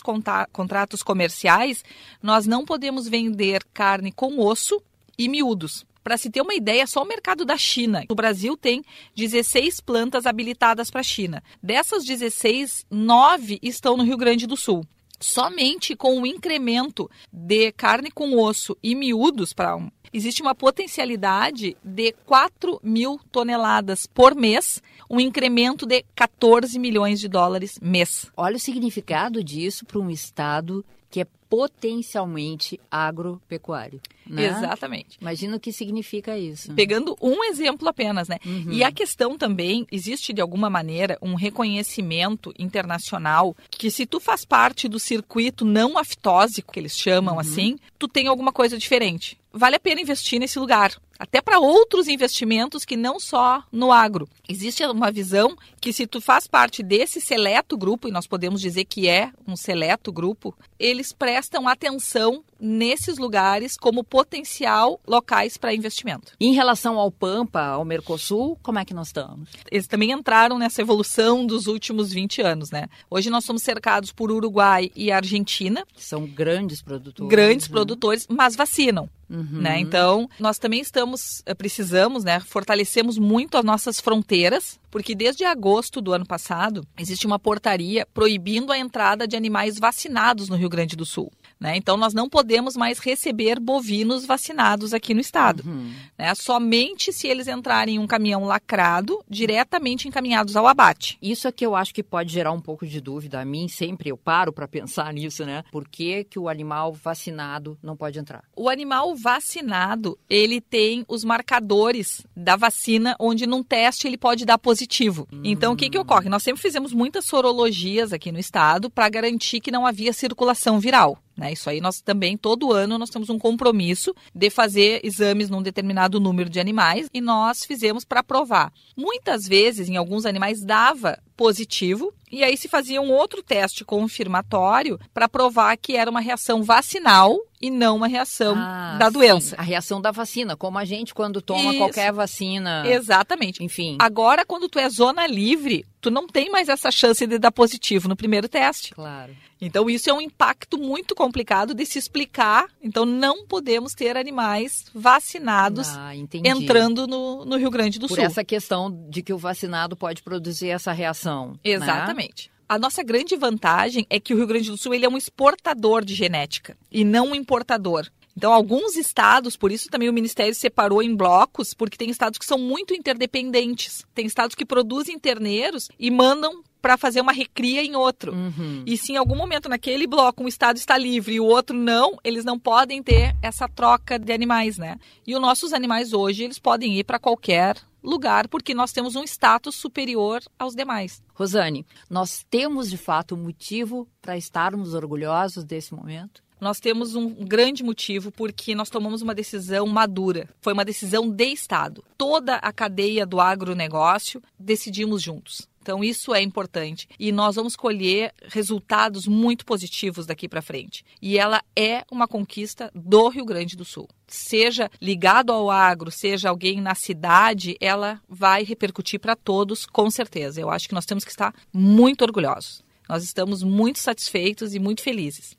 contratos 0.52 1.02
comerciais, 1.02 1.84
nós 2.22 2.46
não 2.46 2.64
podemos 2.64 3.08
vender 3.08 3.64
carne 3.74 4.12
com 4.12 4.40
osso 4.40 4.82
e 5.18 5.28
miúdos. 5.28 5.84
Para 6.08 6.18
se 6.18 6.30
ter 6.30 6.40
uma 6.40 6.54
ideia, 6.54 6.88
só 6.88 7.04
o 7.04 7.06
mercado 7.06 7.44
da 7.44 7.58
China. 7.58 8.06
O 8.08 8.16
Brasil 8.16 8.56
tem 8.56 8.82
16 9.14 9.82
plantas 9.82 10.26
habilitadas 10.26 10.90
para 10.90 11.02
a 11.02 11.04
China. 11.04 11.44
Dessas 11.62 12.06
16, 12.06 12.86
9 12.90 13.60
estão 13.62 13.98
no 13.98 14.06
Rio 14.06 14.16
Grande 14.16 14.48
do 14.48 14.56
Sul 14.56 14.86
somente 15.20 15.96
com 15.96 16.22
o 16.22 16.26
incremento 16.26 17.10
de 17.34 17.72
carne 17.72 18.10
com 18.10 18.40
osso 18.40 18.78
e 18.84 18.94
miúdos 18.94 19.52
para 19.52 19.76
um, 19.76 19.90
existe 20.14 20.44
uma 20.44 20.54
potencialidade 20.54 21.76
de 21.84 22.12
4 22.24 22.80
mil 22.84 23.20
toneladas 23.32 24.06
por 24.06 24.36
mês, 24.36 24.80
um 25.10 25.20
incremento 25.20 25.88
de 25.88 26.06
14 26.16 26.78
milhões 26.78 27.20
de 27.20 27.28
dólares 27.28 27.80
mês. 27.82 28.32
Olha 28.38 28.58
o 28.58 28.60
significado 28.60 29.44
disso 29.44 29.86
para 29.86 29.98
um 30.00 30.12
estado 30.12 30.86
que 31.10 31.22
é 31.22 31.28
potencialmente 31.50 32.80
agropecuário. 32.92 34.02
Né? 34.26 34.48
Exatamente. 34.48 35.18
Imagina 35.22 35.56
o 35.56 35.60
que 35.60 35.72
significa 35.72 36.38
isso. 36.38 36.74
Pegando 36.74 37.16
um 37.22 37.44
exemplo 37.46 37.88
apenas, 37.88 38.28
né? 38.28 38.38
Uhum. 38.46 38.72
E 38.72 38.84
a 38.84 38.92
questão 38.92 39.38
também, 39.38 39.88
existe 39.92 40.34
de 40.34 40.42
alguma 40.42 40.70
maneira 40.70 41.18
um 41.22 41.36
reconhecimento 41.36 42.54
internacional 42.60 43.56
que 43.70 43.90
se 43.90 44.06
tu 44.06 44.20
faz 44.20 44.44
parte 44.44 44.88
do 44.88 45.00
circuito 45.00 45.64
não 45.64 45.98
aftósico, 45.98 46.74
que 46.74 46.80
eles 46.80 46.98
chamam 46.98 47.36
uhum. 47.36 47.40
assim, 47.40 47.78
tu 47.98 48.08
tem 48.08 48.28
alguma 48.28 48.52
coisa 48.52 48.78
diferente. 48.78 49.38
Vale 49.54 49.78
a 49.78 49.80
pena 49.80 50.02
investir 50.02 50.40
nesse 50.40 50.60
lugar 50.60 50.92
até 51.18 51.42
para 51.42 51.60
outros 51.60 52.08
investimentos 52.08 52.86
que 52.86 52.96
não 52.96 53.20
só 53.20 53.64
no 53.72 53.92
agro. 53.92 54.28
Existe 54.48 54.84
uma 54.86 55.12
visão 55.12 55.56
que 55.82 55.92
se 55.92 56.08
tu 56.08 56.22
faz 56.22 56.48
parte 56.48 56.82
desse 56.82 57.20
seleto 57.20 57.78
grupo, 57.78 58.08
e 58.08 58.12
nós 58.12 58.28
podemos 58.28 58.62
dizer 58.62 58.86
que 58.86 59.08
é 59.08 59.32
um 59.48 59.56
seleto 59.56 60.12
grupo, 60.12 60.56
eles 60.80 61.12
prestam 61.12 61.68
atenção 61.68 62.44
nesses 62.60 63.18
lugares 63.18 63.78
como 63.78 64.04
potencial 64.04 65.00
locais 65.08 65.58
para 65.58 65.74
investimento. 65.74 66.34
Em 66.40 66.54
relação 66.54 66.98
ao 66.98 67.12
Pampa, 67.12 67.62
ao 67.62 67.86
Mercosul, 67.86 68.58
como 68.64 68.80
é 68.80 68.86
que 68.86 68.94
nós 68.94 69.08
estamos? 69.08 69.50
Eles 69.72 69.88
também 69.88 70.12
entraram 70.12 70.58
nessa 70.58 70.82
evolução 70.82 71.46
dos 71.46 71.68
últimos 71.68 72.12
20 72.12 72.42
anos, 72.42 72.72
né? 72.72 72.88
Hoje 73.10 73.30
nós 73.30 73.46
somos 73.46 73.62
cercados 73.62 74.12
por 74.12 74.32
Uruguai 74.32 74.92
e 74.96 75.12
Argentina. 75.12 75.86
São 75.96 76.26
grandes 76.26 76.82
produtores. 76.82 77.30
Grandes 77.30 77.68
né? 77.68 77.72
produtores, 77.72 78.28
mas 78.30 78.56
vacinam. 78.56 79.10
Uhum. 79.30 79.62
Né? 79.62 79.80
Então, 79.80 80.30
nós 80.40 80.58
também 80.58 80.80
estamos, 80.80 81.42
eh, 81.46 81.54
precisamos, 81.54 82.24
né, 82.24 82.40
fortalecemos 82.40 83.18
muito 83.18 83.58
as 83.58 83.64
nossas 83.64 84.00
fronteiras, 84.00 84.80
porque 84.90 85.14
desde 85.14 85.44
agosto 85.44 86.00
do 86.02 86.14
ano 86.14 86.26
passado 86.26 86.86
existe 86.98 87.28
uma 87.28 87.38
portaria 87.38 88.08
proibindo 88.14 88.72
a 88.72 88.78
entrada 88.78 89.28
de 89.28 89.36
animais 89.36 89.78
vacinados 89.78 90.48
no 90.50 90.56
Rio 90.56 90.70
Grande 90.70 90.96
do 90.96 91.06
Sul. 91.06 91.32
Né? 91.60 91.76
Então, 91.76 91.98
nós 91.98 92.14
não 92.14 92.30
podemos 92.30 92.76
mais 92.76 93.00
receber 93.00 93.60
bovinos 93.60 94.26
vacinados 94.26 94.94
aqui 94.94 95.14
no 95.14 95.22
estado. 95.22 95.64
Uhum. 95.66 95.92
Né? 96.18 96.34
Somente 96.36 97.12
se 97.12 97.28
eles 97.28 97.48
entrarem 97.48 97.96
em 97.96 98.00
um 98.00 98.08
caminhão 98.08 98.44
lacrado, 98.44 99.24
diretamente 99.30 100.08
encaminhados 100.08 100.56
ao 100.56 100.68
abate. 100.68 101.18
Isso 101.22 101.48
é 101.48 101.52
que 101.52 101.66
eu 101.66 101.76
acho 101.76 101.94
que 101.94 102.04
pode 102.04 102.32
gerar 102.32 102.52
um 102.52 102.62
pouco 102.62 102.86
de 102.86 103.02
dúvida 103.02 103.42
a 103.42 103.46
mim. 103.46 103.68
Sempre 103.68 104.10
eu 104.10 104.18
paro 104.18 104.54
para 104.54 104.68
pensar 104.68 105.12
nisso, 105.14 105.46
né? 105.46 105.64
Por 105.72 105.88
que, 105.88 106.24
que 106.24 106.40
o 106.40 106.48
animal 106.48 106.94
vacinado 106.94 107.78
não 107.82 107.98
pode 107.98 108.20
entrar? 108.20 108.44
O 108.56 108.70
animal 108.70 109.16
vacinado, 109.16 110.18
ele 110.30 110.62
tem 110.62 111.04
os 111.08 111.24
marcadores 111.24 112.26
da 112.36 112.56
vacina, 112.56 113.16
onde 113.20 113.48
num 113.48 113.64
teste 113.64 114.08
ele 114.08 114.18
pode 114.18 114.46
dar 114.46 114.58
positivo. 114.58 115.28
Uhum. 115.32 115.42
Então, 115.44 115.74
o 115.74 115.76
que, 115.76 115.90
que 115.90 115.98
ocorre? 115.98 116.30
Nós 116.30 116.44
sempre 116.44 116.62
fizemos 116.62 116.94
muitas 116.94 117.26
sorologias 117.26 118.14
aqui 118.14 118.32
no 118.32 118.40
estado 118.40 118.90
para 118.90 119.10
garantir 119.10 119.60
que 119.60 119.72
não 119.72 119.86
havia 119.86 120.14
circulação 120.14 120.80
viral. 120.80 121.18
Né? 121.38 121.54
Isso 121.54 121.70
aí 121.70 121.80
nós 121.80 122.02
também, 122.02 122.36
todo 122.36 122.74
ano, 122.74 122.98
nós 122.98 123.12
temos 123.12 123.30
um 123.30 123.38
compromisso 123.38 124.14
de 124.34 124.50
fazer 124.50 125.00
exames 125.04 125.50
num 125.50 125.62
determinado 125.62 126.20
número 126.20 126.50
de 126.50 126.60
animais 126.60 127.08
e 127.14 127.22
nós 127.22 127.64
fizemos 127.64 128.04
para 128.04 128.24
provar. 128.24 128.74
Muitas 128.96 129.48
vezes, 129.48 129.88
em 129.88 129.98
alguns 129.98 130.26
animais, 130.26 130.64
dava 130.64 131.20
positivo 131.38 132.12
e 132.30 132.44
aí 132.44 132.58
se 132.58 132.68
fazia 132.68 133.02
um 133.02 133.12
outro 133.12 133.42
teste 133.42 133.86
confirmatório 133.86 135.00
para 135.14 135.30
provar 135.30 135.78
que 135.78 135.96
era 135.96 136.12
uma 136.12 136.20
reação 136.20 136.62
vacinal 136.62 137.40
e 137.62 137.70
não 137.70 137.96
uma 137.96 138.08
reação 138.08 138.54
ah, 138.56 138.98
da 139.00 139.10
doença. 139.10 139.56
Sim. 139.56 139.56
A 139.58 139.62
reação 139.62 140.02
da 140.02 140.12
vacina, 140.12 140.56
como 140.56 140.78
a 140.78 140.86
gente 140.86 141.14
quando 141.14 141.42
toma 141.42 141.72
Isso. 141.72 141.78
qualquer 141.78 142.12
vacina. 142.12 142.84
Exatamente. 142.86 143.64
Enfim. 143.64 143.98
Agora, 144.00 144.46
quando 144.46 144.68
tu 144.70 144.78
é 144.78 144.90
zona 144.90 145.26
livre, 145.26 145.86
tu 146.02 146.12
não 146.12 146.28
tem 146.28 146.52
mais 146.52 146.70
essa 146.70 146.92
chance 146.92 147.26
de 147.26 147.40
dar 147.40 147.52
positivo 147.52 148.08
no 148.08 148.16
primeiro 148.16 148.48
teste. 148.48 148.94
Claro. 148.94 149.36
Então, 149.60 149.90
isso 149.90 150.08
é 150.08 150.14
um 150.14 150.22
impacto 150.22 150.78
muito 150.78 151.16
complicado 151.16 151.74
de 151.74 151.84
se 151.84 151.98
explicar. 151.98 152.68
Então, 152.82 153.06
não 153.06 153.46
podemos 153.48 153.94
ter 153.94 154.16
animais 154.16 154.86
vacinados 154.94 155.88
ah, 155.98 156.16
entrando 156.16 157.08
no, 157.08 157.44
no, 157.44 157.58
Rio 157.58 157.72
Grande 157.72 157.98
do 157.98 158.08
Por 158.08 158.16
Sul. 158.16 158.18
Por 158.18 158.24
essa 158.24 158.44
questão 158.44 158.92
de 159.10 159.24
que 159.24 159.34
o 159.34 159.38
vacinado 159.38 159.98
pode 159.98 160.22
produzir 160.22 160.70
essa 160.70 160.92
reação. 160.92 161.27
Né? 161.48 161.60
Exatamente. 161.64 162.50
Né? 162.50 162.58
A 162.70 162.78
nossa 162.78 163.02
grande 163.02 163.36
vantagem 163.36 164.06
é 164.10 164.20
que 164.20 164.34
o 164.34 164.38
Rio 164.38 164.48
Grande 164.48 164.70
do 164.70 164.78
Sul 164.78 164.94
ele 164.94 165.06
é 165.06 165.10
um 165.10 165.18
exportador 165.18 166.04
de 166.04 166.14
genética 166.14 166.78
e 166.92 167.06
não 167.06 167.28
um 167.28 167.36
importador. 167.36 168.08
Então, 168.36 168.54
alguns 168.54 168.96
estados, 168.96 169.58
por 169.58 169.72
isso 169.72 169.90
também 169.90 170.08
o 170.08 170.14
Ministério 170.14 170.54
separou 170.54 171.02
em 171.02 171.16
blocos, 171.16 171.74
porque 171.74 171.98
tem 171.98 172.12
estados 172.12 172.38
que 172.38 172.46
são 172.46 172.60
muito 172.60 172.94
interdependentes. 172.94 174.06
Tem 174.14 174.28
estados 174.28 174.54
que 174.54 174.64
produzem 174.64 175.18
terneiros 175.18 175.90
e 175.98 176.12
mandam 176.12 176.62
para 176.80 176.98
fazer 176.98 177.20
uma 177.20 177.32
recria 177.32 177.84
em 177.84 177.96
outro. 177.96 178.34
Uhum. 178.34 178.84
E 178.86 178.96
se 178.96 179.14
em 179.14 179.18
algum 179.18 179.36
momento 179.36 179.68
naquele 179.68 180.06
bloco 180.06 180.44
um 180.44 180.48
estado 180.48 180.78
está 180.78 180.96
livre 180.96 181.34
e 181.34 181.40
o 181.40 181.46
outro 181.46 181.76
não, 181.76 182.18
eles 182.24 182.46
não 182.46 182.60
podem 182.60 183.02
ter 183.02 183.36
essa 183.42 183.68
troca 183.68 184.20
de 184.20 184.32
animais, 184.32 184.78
né? 184.78 185.00
E 185.26 185.34
os 185.34 185.42
nossos 185.42 185.74
animais 185.74 186.14
hoje, 186.14 186.44
eles 186.44 186.60
podem 186.60 186.94
ir 187.00 187.06
para 187.06 187.18
qualquer 187.18 187.76
lugar 188.08 188.48
porque 188.48 188.74
nós 188.74 188.94
temos 188.94 189.16
um 189.16 189.24
status 189.24 189.76
superior 189.76 190.42
aos 190.58 190.74
demais. 190.74 191.22
Rosane, 191.34 191.86
nós 192.10 192.46
temos 192.50 192.90
de 192.90 192.98
fato 192.98 193.36
motivo 193.36 194.08
para 194.22 194.38
estarmos 194.38 194.94
orgulhosos 194.94 195.66
desse 195.66 195.94
momento? 195.94 196.48
nós 196.60 196.80
temos 196.80 197.16
um 197.16 197.30
grande 197.46 197.84
motivo 197.84 198.32
porque 198.32 198.74
nós 198.74 198.90
tomamos 198.90 199.22
uma 199.22 199.36
decisão 199.36 199.86
madura. 199.86 200.50
Foi 200.60 200.74
uma 200.74 200.84
decisão 200.84 201.30
de 201.30 201.46
Estado. 201.46 202.04
Toda 202.18 202.56
a 202.56 202.74
cadeia 202.74 203.26
do 203.26 203.40
agronegócio 203.40 204.42
decidimos 204.60 205.22
juntos. 205.22 205.68
Então, 205.88 206.04
isso 206.04 206.36
é 206.36 206.42
importante. 206.42 207.08
E 207.18 207.32
nós 207.32 207.56
vamos 207.56 207.74
colher 207.78 208.34
resultados 208.50 209.26
muito 209.26 209.66
positivos 209.66 210.26
daqui 210.26 210.50
para 210.50 210.62
frente. 210.62 211.02
E 211.22 211.38
ela 211.38 211.64
é 211.78 212.04
uma 212.12 212.28
conquista 212.28 212.92
do 212.94 213.30
Rio 213.30 213.46
Grande 213.46 213.78
do 213.78 213.86
Sul. 213.86 214.06
Seja 214.28 214.92
ligado 215.02 215.50
ao 215.50 215.72
agro, 215.72 216.12
seja 216.12 216.50
alguém 216.50 216.82
na 216.82 216.94
cidade, 216.94 217.78
ela 217.80 218.20
vai 218.28 218.66
repercutir 218.66 219.18
para 219.18 219.34
todos, 219.34 219.86
com 219.86 220.12
certeza. 220.12 220.60
Eu 220.60 220.70
acho 220.70 220.90
que 220.90 220.94
nós 220.94 221.06
temos 221.06 221.24
que 221.24 221.32
estar 221.32 221.56
muito 221.72 222.22
orgulhosos. 222.24 222.84
Nós 223.08 223.24
estamos 223.24 223.64
muito 223.64 224.00
satisfeitos 224.00 224.76
e 224.76 224.80
muito 224.80 225.02
felizes. 225.02 225.56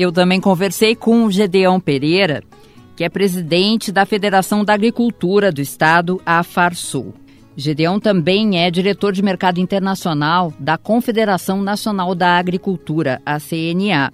Eu 0.00 0.10
também 0.10 0.40
conversei 0.40 0.96
com 0.96 1.26
o 1.26 1.30
Gedeão 1.30 1.78
Pereira, 1.78 2.42
que 2.96 3.04
é 3.04 3.10
presidente 3.10 3.92
da 3.92 4.06
Federação 4.06 4.64
da 4.64 4.72
Agricultura 4.72 5.52
do 5.52 5.60
Estado, 5.60 6.18
a 6.24 6.42
Farsul. 6.42 7.12
Gedeão 7.54 8.00
também 8.00 8.58
é 8.58 8.70
diretor 8.70 9.12
de 9.12 9.22
mercado 9.22 9.60
internacional 9.60 10.54
da 10.58 10.78
Confederação 10.78 11.60
Nacional 11.62 12.14
da 12.14 12.38
Agricultura, 12.38 13.20
a 13.26 13.38
CNA. 13.38 14.10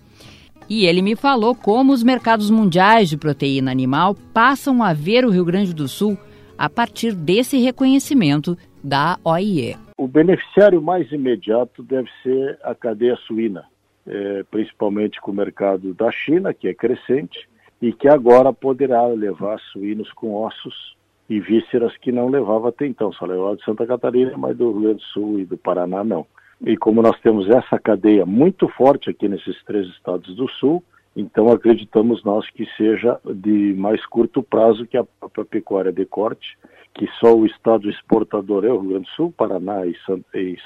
E 0.69 0.87
ele 0.87 1.03
me 1.03 1.15
falou 1.15 1.55
como 1.55 1.93
os 1.93 2.03
mercados 2.03 2.51
mundiais 2.51 3.09
de 3.09 3.17
proteína 3.17 3.71
animal 3.71 4.17
passam 4.35 4.83
a 4.83 4.93
ver 4.93 5.25
o 5.25 5.31
Rio 5.31 5.45
Grande 5.45 5.73
do 5.73 5.87
Sul 5.87 6.19
a 6.59 6.69
partir 6.69 7.15
desse 7.15 7.59
reconhecimento 7.59 8.59
da 8.83 9.21
OIE. 9.23 9.77
O 9.97 10.09
beneficiário 10.09 10.83
mais 10.83 11.13
imediato 11.13 11.81
deve 11.85 12.09
ser 12.25 12.59
a 12.65 12.75
cadeia 12.75 13.15
suína 13.29 13.65
é, 14.07 14.45
principalmente 14.51 15.21
com 15.21 15.31
o 15.31 15.35
mercado 15.35 15.93
da 15.95 16.11
China, 16.11 16.55
que 16.55 16.69
é 16.69 16.75
crescente, 16.75 17.49
e 17.81 17.93
que 17.93 18.09
agora 18.09 18.53
poderá 18.53 19.07
levar 19.07 19.59
suínos 19.73 20.11
com 20.13 20.35
ossos 20.35 20.97
e 21.29 21.41
vísceras 21.41 21.97
que 21.99 22.13
não 22.13 22.29
levava 22.29 22.69
até 22.69 22.87
então, 22.87 23.13
só 23.13 23.27
levava 23.27 23.57
de 23.57 23.65
Santa 23.65 23.87
Catarina, 23.87 24.37
mas 24.37 24.57
do 24.57 24.71
Rio 24.71 24.81
Grande 24.83 24.99
do 24.99 25.03
Sul 25.03 25.41
e 25.41 25.45
do 25.45 25.57
Paraná 25.57 26.05
não. 26.05 26.27
E 26.65 26.77
como 26.77 27.03
nós 27.03 27.21
temos 27.21 27.49
essa 27.51 27.79
cadeia 27.79 28.25
muito 28.25 28.69
forte 28.69 29.11
aqui 29.11 29.29
nesses 29.29 29.63
três 29.65 29.87
estados 29.89 30.35
do 30.37 30.49
Sul, 30.53 30.83
então 31.15 31.49
acreditamos 31.49 32.23
nós 32.25 32.49
que 32.51 32.67
seja 32.77 33.19
de 33.25 33.75
mais 33.75 34.05
curto 34.07 34.43
prazo 34.43 34.87
que 34.87 34.97
a 34.97 35.05
própria 35.05 35.45
pecuária 35.45 35.93
de 35.93 36.05
corte, 36.05 36.57
que 36.97 37.07
só 37.21 37.37
o 37.37 37.45
estado 37.45 37.91
exportador 37.91 38.65
é 38.65 38.73
o 38.73 38.79
Rio 38.79 38.91
Grande 38.91 39.05
do 39.05 39.11
Sul, 39.11 39.35
Paraná 39.37 39.85
e 39.85 39.95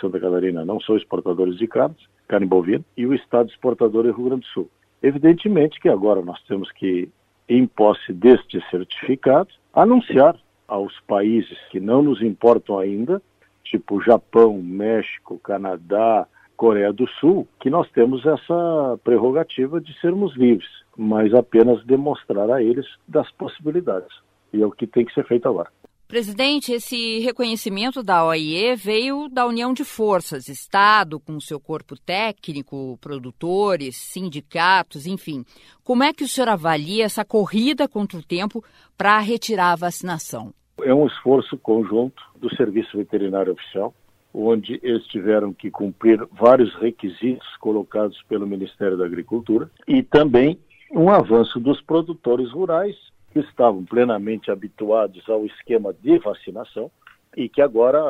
Santa 0.01 0.21
Catarina 0.21 0.65
não 0.65 0.81
são 0.81 0.97
exportadores 0.97 1.59
de 1.59 1.67
carnes, 1.67 1.99
carne 2.29 2.47
bovina, 2.47 2.85
e 2.97 3.05
o 3.05 3.13
Estado 3.13 3.51
exportador 3.51 4.07
é 4.07 4.11
o 4.11 4.15
Rio 4.15 4.27
Grande 4.27 4.43
do 4.43 4.47
Sul. 4.47 4.71
Evidentemente 5.03 5.81
que 5.81 5.89
agora 5.89 6.23
nós 6.23 6.41
temos 6.45 6.71
que, 6.71 7.09
em 7.49 7.67
posse 7.67 8.13
deste 8.13 8.65
certificado, 8.71 9.49
anunciar 9.75 10.37
aos 10.69 11.01
países 11.01 11.59
que 11.69 11.81
não 11.81 12.01
nos 12.01 12.23
importam 12.23 12.79
ainda, 12.79 13.21
tipo 13.65 14.01
Japão, 14.01 14.63
México, 14.63 15.41
Canadá, 15.43 16.29
Coreia 16.57 16.93
do 16.93 17.09
Sul, 17.09 17.49
que 17.59 17.69
nós 17.69 17.91
temos 17.91 18.25
essa 18.25 19.01
prerrogativa 19.03 19.81
de 19.81 19.93
sermos 20.01 20.37
livres, 20.37 20.71
mas 20.97 21.35
apenas 21.35 21.85
demonstrar 21.85 22.49
a 22.53 22.63
eles 22.63 22.87
das 23.09 23.29
possibilidades. 23.33 24.17
E 24.53 24.63
é 24.63 24.67
o 24.67 24.71
que 24.71 24.87
tem 24.87 25.05
que 25.05 25.13
ser 25.13 25.27
feito 25.27 25.49
agora. 25.49 25.71
Presidente, 26.11 26.73
esse 26.73 27.21
reconhecimento 27.21 28.03
da 28.03 28.25
OIE 28.25 28.75
veio 28.75 29.29
da 29.29 29.47
união 29.47 29.73
de 29.73 29.85
forças, 29.85 30.49
Estado 30.49 31.21
com 31.21 31.39
seu 31.39 31.61
corpo 31.61 31.95
técnico, 31.97 32.99
produtores, 33.01 33.95
sindicatos, 33.95 35.07
enfim. 35.07 35.45
Como 35.85 36.03
é 36.03 36.13
que 36.13 36.25
o 36.25 36.29
senhor 36.29 36.49
avalia 36.49 37.05
essa 37.05 37.25
corrida 37.25 37.87
contra 37.87 38.19
o 38.19 38.25
tempo 38.25 38.61
para 38.99 39.21
retirar 39.21 39.71
a 39.71 39.77
vacinação? 39.77 40.53
É 40.83 40.93
um 40.93 41.07
esforço 41.07 41.57
conjunto 41.57 42.21
do 42.41 42.53
Serviço 42.57 42.97
Veterinário 42.97 43.53
Oficial, 43.53 43.95
onde 44.35 44.81
eles 44.83 45.07
tiveram 45.07 45.53
que 45.53 45.71
cumprir 45.71 46.27
vários 46.33 46.75
requisitos 46.81 47.47
colocados 47.61 48.21
pelo 48.29 48.49
Ministério 48.49 48.99
da 48.99 49.07
Agricultura 49.07 49.71
e 49.87 50.03
também 50.03 50.59
um 50.91 51.09
avanço 51.09 51.61
dos 51.61 51.81
produtores 51.81 52.51
rurais 52.51 52.97
que 53.33 53.41
estavam 53.41 53.85
plenamente 53.85 54.51
habituados 54.51 55.29
ao 55.29 55.47
esquema 55.47 55.93
de 55.93 56.19
vacinação 56.19 56.91
e 57.37 57.49
que 57.49 57.63
agora 57.63 58.01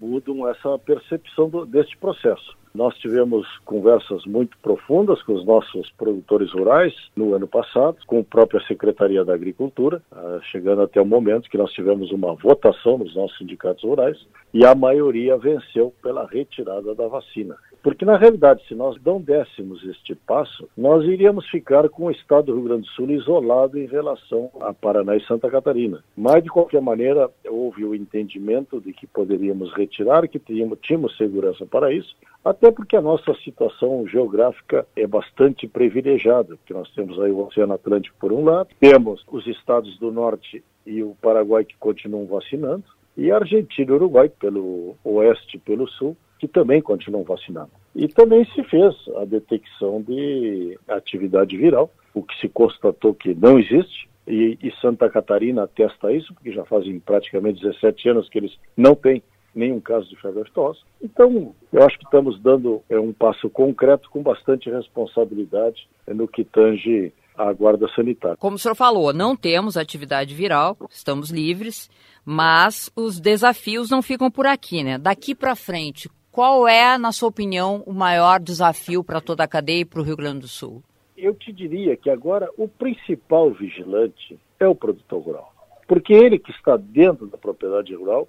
mudam 0.00 0.46
essa 0.48 0.78
percepção 0.78 1.48
do, 1.48 1.64
deste 1.64 1.96
processo. 1.96 2.56
Nós 2.74 2.94
tivemos 2.98 3.46
conversas 3.64 4.26
muito 4.26 4.58
profundas 4.58 5.22
com 5.22 5.32
os 5.32 5.46
nossos 5.46 5.90
produtores 5.92 6.52
rurais 6.52 6.92
no 7.16 7.32
ano 7.32 7.48
passado, 7.48 7.96
com 8.06 8.20
a 8.20 8.24
própria 8.24 8.60
Secretaria 8.66 9.24
da 9.24 9.32
Agricultura, 9.32 10.02
ah, 10.12 10.40
chegando 10.52 10.82
até 10.82 11.00
o 11.00 11.06
momento 11.06 11.48
que 11.48 11.56
nós 11.56 11.72
tivemos 11.72 12.12
uma 12.12 12.34
votação 12.34 12.98
nos 12.98 13.14
nossos 13.16 13.38
sindicatos 13.38 13.82
rurais 13.82 14.18
e 14.52 14.66
a 14.66 14.74
maioria 14.74 15.38
venceu 15.38 15.94
pela 16.02 16.26
retirada 16.26 16.94
da 16.94 17.08
vacina. 17.08 17.56
Porque, 17.86 18.04
na 18.04 18.16
realidade, 18.16 18.66
se 18.66 18.74
nós 18.74 19.00
não 19.04 19.20
dessemos 19.20 19.80
este 19.84 20.12
passo, 20.12 20.68
nós 20.76 21.04
iríamos 21.04 21.48
ficar 21.48 21.88
com 21.88 22.06
o 22.06 22.10
estado 22.10 22.46
do 22.46 22.54
Rio 22.54 22.64
Grande 22.64 22.82
do 22.82 22.88
Sul 22.88 23.08
isolado 23.12 23.78
em 23.78 23.86
relação 23.86 24.50
a 24.58 24.74
Paraná 24.74 25.14
e 25.14 25.24
Santa 25.24 25.48
Catarina. 25.48 26.02
Mas, 26.16 26.42
de 26.42 26.50
qualquer 26.50 26.82
maneira, 26.82 27.30
houve 27.48 27.84
o 27.84 27.94
entendimento 27.94 28.80
de 28.80 28.92
que 28.92 29.06
poderíamos 29.06 29.72
retirar, 29.72 30.26
que 30.26 30.40
tínhamos, 30.40 30.80
tínhamos 30.82 31.16
segurança 31.16 31.64
para 31.64 31.92
isso, 31.92 32.12
até 32.44 32.72
porque 32.72 32.96
a 32.96 33.00
nossa 33.00 33.32
situação 33.44 34.04
geográfica 34.08 34.84
é 34.96 35.06
bastante 35.06 35.68
privilegiada, 35.68 36.56
porque 36.56 36.74
nós 36.74 36.90
temos 36.92 37.20
aí 37.20 37.30
o 37.30 37.46
Oceano 37.46 37.74
Atlântico 37.74 38.16
por 38.18 38.32
um 38.32 38.42
lado, 38.42 38.68
temos 38.80 39.24
os 39.30 39.46
estados 39.46 39.96
do 40.00 40.10
Norte 40.10 40.60
e 40.84 41.04
o 41.04 41.14
Paraguai 41.22 41.64
que 41.64 41.76
continuam 41.76 42.26
vacinando, 42.26 42.82
e 43.16 43.30
Argentina 43.30 43.92
e 43.92 43.94
Uruguai 43.94 44.28
pelo 44.28 44.96
oeste 45.04 45.56
e 45.56 45.60
pelo 45.60 45.88
sul, 45.88 46.16
que 46.38 46.46
também 46.46 46.80
continuam 46.80 47.24
vacinando. 47.24 47.70
E 47.94 48.08
também 48.08 48.44
se 48.46 48.62
fez 48.64 48.94
a 49.16 49.24
detecção 49.24 50.02
de 50.02 50.78
atividade 50.88 51.56
viral, 51.56 51.90
o 52.14 52.22
que 52.22 52.38
se 52.40 52.48
constatou 52.48 53.14
que 53.14 53.34
não 53.34 53.58
existe, 53.58 54.08
e, 54.26 54.58
e, 54.60 54.72
Santa 54.80 55.08
Catarina 55.08 55.62
atesta 55.62 56.12
isso, 56.12 56.34
porque 56.34 56.52
já 56.52 56.64
fazem 56.64 56.98
praticamente 56.98 57.62
17 57.62 58.08
anos 58.08 58.28
que 58.28 58.38
eles 58.38 58.52
não 58.76 58.94
têm 58.96 59.22
nenhum 59.54 59.80
caso 59.80 60.08
de 60.08 60.20
febre 60.20 60.42
aftosa. 60.42 60.80
Então, 61.00 61.54
eu 61.72 61.82
acho 61.84 61.96
que 61.96 62.04
estamos 62.04 62.40
dando 62.42 62.82
é, 62.90 62.98
um 62.98 63.12
passo 63.12 63.48
concreto 63.48 64.10
com 64.10 64.22
bastante 64.22 64.68
responsabilidade 64.68 65.88
no 66.08 66.26
que 66.26 66.44
tange 66.44 67.12
a 67.36 67.52
guarda 67.52 67.88
sanitária. 67.94 68.36
Como 68.36 68.56
o 68.56 68.58
senhor 68.58 68.74
falou, 68.74 69.12
não 69.12 69.36
temos 69.36 69.76
atividade 69.76 70.34
viral, 70.34 70.76
estamos 70.90 71.30
livres, 71.30 71.88
mas 72.24 72.90
os 72.96 73.20
desafios 73.20 73.90
não 73.90 74.02
ficam 74.02 74.30
por 74.30 74.46
aqui, 74.46 74.82
né? 74.82 74.98
Daqui 74.98 75.34
para 75.34 75.54
frente, 75.54 76.10
qual 76.36 76.68
é, 76.68 76.98
na 76.98 77.12
sua 77.12 77.30
opinião, 77.30 77.82
o 77.86 77.94
maior 77.94 78.38
desafio 78.38 79.02
para 79.02 79.22
toda 79.22 79.42
a 79.42 79.48
cadeia 79.48 79.80
e 79.80 79.84
para 79.86 80.00
o 80.00 80.02
Rio 80.02 80.18
Grande 80.18 80.40
do 80.40 80.48
Sul? 80.48 80.82
Eu 81.16 81.32
te 81.32 81.50
diria 81.50 81.96
que 81.96 82.10
agora 82.10 82.50
o 82.58 82.68
principal 82.68 83.50
vigilante 83.52 84.38
é 84.60 84.68
o 84.68 84.74
produtor 84.74 85.22
rural, 85.22 85.50
porque 85.88 86.12
ele 86.12 86.38
que 86.38 86.50
está 86.50 86.76
dentro 86.76 87.26
da 87.26 87.38
propriedade 87.38 87.94
rural 87.94 88.28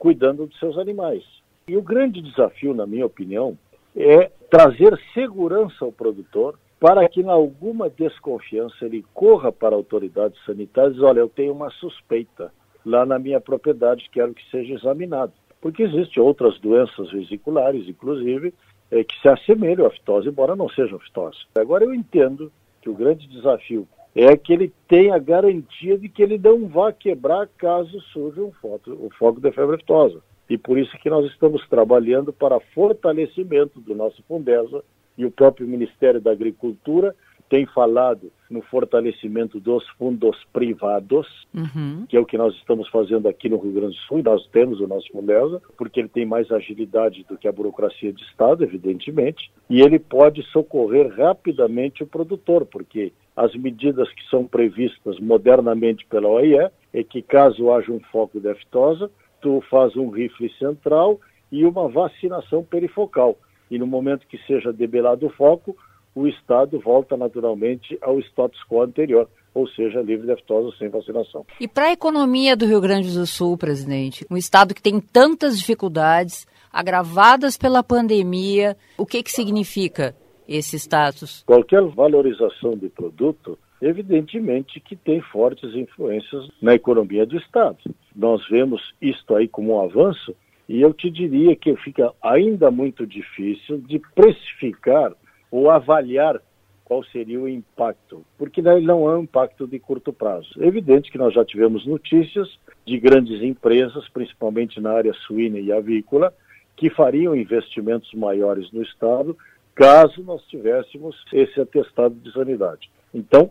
cuidando 0.00 0.46
dos 0.46 0.58
seus 0.58 0.76
animais. 0.76 1.22
E 1.68 1.76
o 1.76 1.82
grande 1.82 2.20
desafio, 2.20 2.74
na 2.74 2.88
minha 2.88 3.06
opinião, 3.06 3.56
é 3.94 4.32
trazer 4.50 5.00
segurança 5.14 5.84
ao 5.84 5.92
produtor 5.92 6.58
para 6.80 7.08
que, 7.08 7.20
em 7.20 7.28
alguma 7.28 7.88
desconfiança, 7.88 8.84
ele 8.84 9.04
corra 9.14 9.52
para 9.52 9.76
autoridades 9.76 10.44
sanitárias 10.44 10.98
olha, 10.98 11.20
eu 11.20 11.28
tenho 11.28 11.52
uma 11.52 11.70
suspeita 11.70 12.52
lá 12.84 13.06
na 13.06 13.16
minha 13.16 13.40
propriedade, 13.40 14.10
quero 14.10 14.34
que 14.34 14.42
seja 14.50 14.74
examinado. 14.74 15.32
Porque 15.64 15.82
existem 15.82 16.22
outras 16.22 16.58
doenças 16.60 17.10
vesiculares, 17.10 17.88
inclusive, 17.88 18.52
é, 18.90 19.02
que 19.02 19.18
se 19.18 19.26
assemelham 19.26 19.86
à 19.86 19.90
fitose, 19.90 20.28
embora 20.28 20.54
não 20.54 20.68
sejam 20.68 20.98
fitose. 20.98 21.38
Agora, 21.54 21.84
eu 21.84 21.94
entendo 21.94 22.52
que 22.82 22.90
o 22.90 22.94
grande 22.94 23.26
desafio 23.26 23.88
é 24.14 24.36
que 24.36 24.52
ele 24.52 24.70
tenha 24.86 25.18
garantia 25.18 25.96
de 25.96 26.06
que 26.10 26.22
ele 26.22 26.36
não 26.36 26.68
vá 26.68 26.92
quebrar 26.92 27.48
caso 27.56 27.98
surja 28.12 28.42
um 28.42 28.52
foco, 28.52 28.90
um 28.90 29.08
foco 29.18 29.40
de 29.40 29.50
febre 29.52 29.76
aftosa. 29.76 30.20
E 30.50 30.58
por 30.58 30.76
isso 30.76 30.94
que 30.98 31.08
nós 31.08 31.24
estamos 31.32 31.66
trabalhando 31.66 32.30
para 32.30 32.60
fortalecimento 32.74 33.80
do 33.80 33.94
nosso 33.94 34.22
Fundesa 34.24 34.84
e 35.16 35.24
o 35.24 35.30
próprio 35.30 35.66
Ministério 35.66 36.20
da 36.20 36.30
Agricultura 36.30 37.16
tem 37.48 37.66
falado 37.66 38.32
no 38.50 38.62
fortalecimento 38.62 39.60
dos 39.60 39.86
fundos 39.90 40.36
privados, 40.52 41.26
uhum. 41.54 42.04
que 42.08 42.16
é 42.16 42.20
o 42.20 42.26
que 42.26 42.38
nós 42.38 42.54
estamos 42.54 42.88
fazendo 42.88 43.28
aqui 43.28 43.48
no 43.48 43.58
Rio 43.58 43.72
Grande 43.72 43.96
do 43.96 44.02
Sul, 44.02 44.18
e 44.18 44.22
nós 44.22 44.46
temos 44.48 44.80
o 44.80 44.86
nosso 44.86 45.10
Fundesa, 45.10 45.60
porque 45.76 46.00
ele 46.00 46.08
tem 46.08 46.24
mais 46.24 46.50
agilidade 46.50 47.24
do 47.28 47.36
que 47.36 47.48
a 47.48 47.52
burocracia 47.52 48.12
de 48.12 48.22
Estado, 48.22 48.64
evidentemente, 48.64 49.50
e 49.68 49.80
ele 49.80 49.98
pode 49.98 50.42
socorrer 50.50 51.12
rapidamente 51.16 52.02
o 52.02 52.06
produtor, 52.06 52.66
porque 52.66 53.12
as 53.36 53.54
medidas 53.54 54.10
que 54.12 54.28
são 54.28 54.46
previstas 54.46 55.18
modernamente 55.18 56.06
pela 56.06 56.28
OIE 56.28 56.70
é 56.92 57.02
que 57.02 57.22
caso 57.22 57.72
haja 57.72 57.90
um 57.90 58.00
foco 58.12 58.40
de 58.40 58.48
aftosa, 58.48 59.10
tu 59.40 59.62
faz 59.68 59.96
um 59.96 60.08
rifle 60.10 60.50
central 60.58 61.20
e 61.50 61.64
uma 61.64 61.88
vacinação 61.88 62.62
perifocal 62.62 63.36
e 63.70 63.78
no 63.78 63.86
momento 63.86 64.26
que 64.26 64.38
seja 64.46 64.72
debelado 64.72 65.26
o 65.26 65.30
foco, 65.30 65.76
o 66.14 66.26
Estado 66.26 66.78
volta 66.78 67.16
naturalmente 67.16 67.98
ao 68.00 68.18
status 68.20 68.60
quo 68.68 68.82
anterior, 68.82 69.28
ou 69.52 69.68
seja, 69.68 70.00
livre 70.00 70.26
de 70.26 70.32
aftosa 70.32 70.76
sem 70.78 70.88
vacinação. 70.88 71.44
E 71.60 71.68
para 71.68 71.86
a 71.86 71.92
economia 71.92 72.56
do 72.56 72.66
Rio 72.66 72.80
Grande 72.80 73.12
do 73.12 73.26
Sul, 73.26 73.56
presidente, 73.56 74.26
um 74.30 74.36
Estado 74.36 74.74
que 74.74 74.82
tem 74.82 75.00
tantas 75.00 75.58
dificuldades 75.58 76.46
agravadas 76.72 77.56
pela 77.56 77.82
pandemia, 77.82 78.76
o 78.98 79.06
que, 79.06 79.22
que 79.22 79.30
significa 79.30 80.14
esse 80.48 80.76
status? 80.76 81.42
Qualquer 81.46 81.82
valorização 81.82 82.76
de 82.76 82.88
produto 82.88 83.58
evidentemente 83.84 84.80
que 84.80 84.96
tem 84.96 85.20
fortes 85.20 85.74
influências 85.74 86.48
na 86.60 86.74
economia 86.74 87.26
do 87.26 87.36
Estado. 87.36 87.78
Nós 88.16 88.42
vemos 88.48 88.94
isto 89.00 89.34
aí 89.34 89.46
como 89.46 89.74
um 89.74 89.80
avanço 89.80 90.34
e 90.66 90.80
eu 90.80 90.94
te 90.94 91.10
diria 91.10 91.54
que 91.54 91.76
fica 91.76 92.10
ainda 92.22 92.70
muito 92.70 93.06
difícil 93.06 93.78
de 93.78 94.00
precificar 94.14 95.12
ou 95.54 95.70
avaliar 95.70 96.42
qual 96.84 97.04
seria 97.04 97.40
o 97.40 97.48
impacto, 97.48 98.24
porque 98.36 98.60
não 98.60 99.08
é 99.08 99.16
um 99.16 99.22
impacto 99.22 99.68
de 99.68 99.78
curto 99.78 100.12
prazo. 100.12 100.48
É 100.58 100.66
evidente 100.66 101.12
que 101.12 101.16
nós 101.16 101.32
já 101.32 101.44
tivemos 101.44 101.86
notícias 101.86 102.58
de 102.84 102.98
grandes 102.98 103.40
empresas, 103.40 104.08
principalmente 104.08 104.80
na 104.80 104.90
área 104.90 105.14
suína 105.14 105.60
e 105.60 105.70
avícola, 105.70 106.34
que 106.76 106.90
fariam 106.90 107.36
investimentos 107.36 108.12
maiores 108.14 108.72
no 108.72 108.82
Estado 108.82 109.38
caso 109.76 110.24
nós 110.24 110.42
tivéssemos 110.48 111.16
esse 111.32 111.60
atestado 111.60 112.16
de 112.16 112.32
sanidade. 112.32 112.90
Então, 113.14 113.48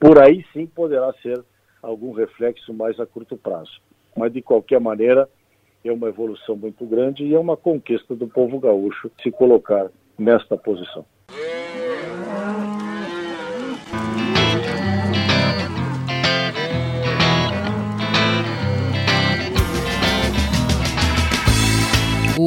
por 0.00 0.18
aí 0.22 0.46
sim 0.54 0.64
poderá 0.64 1.12
ser 1.20 1.44
algum 1.82 2.12
reflexo 2.12 2.72
mais 2.72 2.98
a 2.98 3.04
curto 3.04 3.36
prazo. 3.36 3.78
Mas, 4.16 4.32
de 4.32 4.40
qualquer 4.40 4.80
maneira, 4.80 5.28
é 5.84 5.92
uma 5.92 6.08
evolução 6.08 6.56
muito 6.56 6.86
grande 6.86 7.24
e 7.24 7.34
é 7.34 7.38
uma 7.38 7.58
conquista 7.58 8.14
do 8.14 8.26
povo 8.26 8.58
gaúcho 8.58 9.10
se 9.22 9.30
colocar 9.30 9.90
nesta 10.18 10.56
posição. 10.56 11.04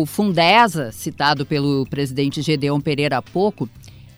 O 0.06 0.08
Fundesa, 0.08 0.92
citado 0.92 1.48
pelo 1.48 1.84
presidente 1.88 2.40
Gedeon 2.40 2.80
Pereira 2.80 3.18
há 3.18 3.24
pouco, 3.24 3.68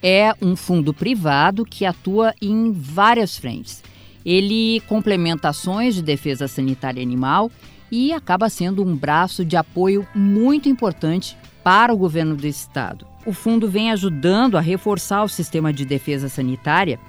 é 0.04 0.34
um 0.42 0.54
fundo 0.54 0.94
privado 0.94 1.64
que 1.64 1.86
atua 1.86 2.36
em 2.42 2.74
várias 2.74 3.38
frentes. 3.38 3.82
Ele 4.26 4.82
complementa 4.82 5.48
ações 5.48 5.96
de 5.96 6.02
defesa 6.02 6.46
sanitária 6.46 7.02
animal 7.02 7.50
e 7.90 8.12
acaba 8.12 8.50
sendo 8.50 8.84
um 8.84 8.98
braço 8.98 9.46
de 9.46 9.56
apoio 9.56 10.06
muito 10.14 10.68
importante 10.68 11.38
para 11.64 11.94
o 11.94 11.98
governo 11.98 12.36
do 12.36 12.46
estado. 12.46 13.08
O 13.26 13.32
fundo 13.32 13.70
vem 13.70 13.90
ajudando 13.90 14.58
a 14.58 14.62
reforçar 14.62 15.24
o 15.24 15.30
sistema 15.30 15.72
de 15.72 15.86
defesa 15.86 16.28
sanitária 16.28 17.00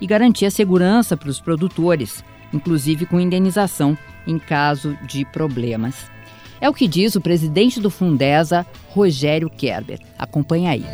e 0.00 0.06
garantir 0.06 0.46
a 0.46 0.50
segurança 0.52 1.16
para 1.16 1.28
os 1.28 1.40
produtores, 1.40 2.22
inclusive 2.52 3.04
com 3.04 3.18
indenização 3.18 3.98
em 4.28 4.38
caso 4.38 4.96
de 5.08 5.24
problemas. 5.24 6.08
É 6.60 6.68
o 6.68 6.74
que 6.74 6.88
diz 6.88 7.14
o 7.14 7.20
presidente 7.20 7.80
do 7.80 7.88
Fundesa, 7.88 8.66
Rogério 8.90 9.48
Kerber. 9.48 10.00
Acompanhe 10.18 10.66
aí. 10.66 10.84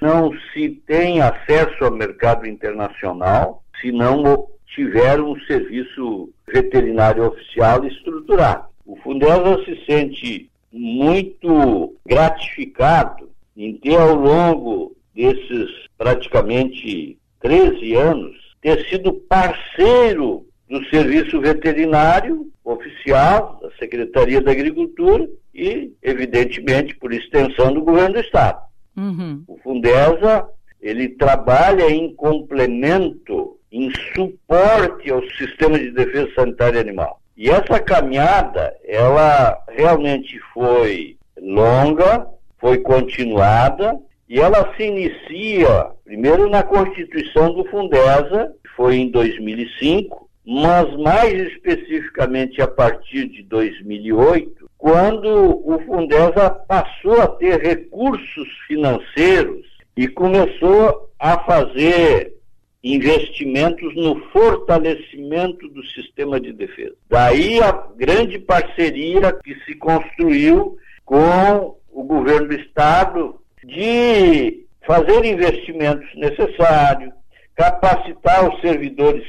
Não 0.00 0.30
se 0.52 0.68
tem 0.86 1.22
acesso 1.22 1.84
ao 1.84 1.90
mercado 1.90 2.46
internacional 2.46 3.62
se 3.80 3.90
não 3.90 4.46
tiver 4.74 5.18
um 5.20 5.38
serviço 5.46 6.28
veterinário 6.46 7.26
oficial 7.26 7.86
estruturado. 7.86 8.66
O 8.84 8.96
Fundesa 8.96 9.64
se 9.64 9.82
sente 9.86 10.50
muito 10.70 11.94
gratificado 12.06 13.30
em 13.56 13.78
ter, 13.78 13.96
ao 13.96 14.14
longo 14.14 14.94
desses 15.14 15.70
praticamente 15.96 17.16
13 17.40 17.94
anos, 17.94 18.36
ter 18.60 18.84
sido 18.88 19.14
parceiro 19.14 20.44
do 20.68 20.84
Serviço 20.86 21.40
Veterinário 21.40 22.50
Oficial, 22.64 23.60
da 23.62 23.70
Secretaria 23.78 24.40
da 24.40 24.52
Agricultura 24.52 25.28
e, 25.54 25.92
evidentemente, 26.02 26.96
por 26.96 27.12
extensão 27.12 27.72
do 27.72 27.82
Governo 27.82 28.14
do 28.14 28.20
Estado. 28.20 28.60
Uhum. 28.96 29.42
O 29.46 29.58
Fundesa, 29.58 30.46
ele 30.80 31.10
trabalha 31.10 31.90
em 31.90 32.14
complemento 32.14 33.58
em 33.70 33.90
suporte 34.14 35.10
ao 35.10 35.22
sistema 35.30 35.78
de 35.78 35.90
defesa 35.90 36.32
sanitária 36.34 36.80
animal. 36.80 37.20
E 37.36 37.50
essa 37.50 37.80
caminhada, 37.80 38.72
ela 38.84 39.58
realmente 39.68 40.38
foi 40.52 41.16
longa, 41.40 42.26
foi 42.58 42.78
continuada, 42.78 43.98
e 44.28 44.40
ela 44.40 44.72
se 44.76 44.84
inicia 44.84 45.90
primeiro 46.04 46.48
na 46.48 46.62
Constituição 46.62 47.52
do 47.52 47.64
Fundesa, 47.64 48.54
que 48.62 48.70
foi 48.76 48.96
em 48.96 49.10
2005, 49.10 50.30
mas 50.46 50.94
mais 50.98 51.32
especificamente 51.32 52.60
a 52.60 52.68
partir 52.68 53.28
de 53.28 53.42
2008, 53.44 54.70
quando 54.76 55.62
o 55.66 55.78
Fundesa 55.86 56.50
passou 56.50 57.20
a 57.20 57.26
ter 57.28 57.60
recursos 57.62 58.48
financeiros 58.66 59.66
e 59.96 60.06
começou 60.06 61.10
a 61.18 61.38
fazer 61.44 62.34
investimentos 62.82 63.96
no 63.96 64.20
fortalecimento 64.30 65.66
do 65.70 65.82
sistema 65.86 66.38
de 66.38 66.52
defesa. 66.52 66.94
Daí 67.08 67.62
a 67.62 67.72
grande 67.96 68.38
parceria 68.38 69.32
que 69.42 69.54
se 69.64 69.74
construiu 69.76 70.76
com 71.04 71.76
o 71.90 72.02
governo 72.02 72.48
do 72.48 72.54
Estado 72.54 73.40
de 73.64 74.66
fazer 74.86 75.24
investimentos 75.24 76.06
necessários, 76.14 77.10
capacitar 77.54 78.52
os 78.52 78.60
servidores 78.60 79.24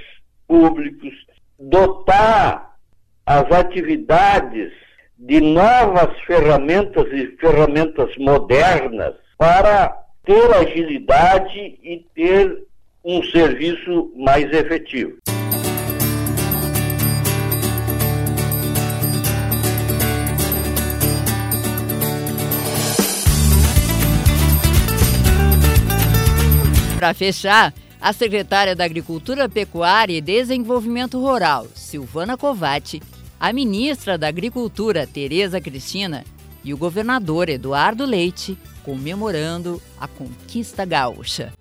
públicos, 0.47 1.13
dotar 1.60 2.75
as 3.25 3.51
atividades 3.51 4.71
de 5.17 5.41
novas 5.41 6.19
ferramentas 6.21 7.12
e 7.12 7.27
ferramentas 7.38 8.15
modernas 8.17 9.15
para 9.38 9.97
ter 10.23 10.53
agilidade 10.53 11.79
e 11.84 12.05
ter 12.13 12.65
um 13.03 13.23
serviço 13.23 14.12
mais 14.15 14.51
efetivo. 14.51 15.17
Para 26.97 27.13
fechar, 27.13 27.71
a 28.06 28.13
secretária 28.13 28.76
da 28.76 28.84
Agricultura, 28.84 29.50
Pecuária 29.50 30.15
e 30.15 30.22
Desenvolvimento 30.22 31.20
Rural, 31.20 31.65
Silvana 31.74 32.38
Covatti, 32.38 33.02
a 33.39 33.52
ministra 33.52 34.15
da 34.15 34.28
Agricultura, 34.28 35.08
Tereza 35.08 35.60
Cristina, 35.60 36.24
e 36.63 36.72
o 36.72 36.78
governador 36.78 37.50
Eduardo 37.50 38.06
Leite, 38.06 38.56
comemorando 38.84 39.82
a 40.00 40.08
conquista 40.08 40.86
gaúcha. 40.86 41.52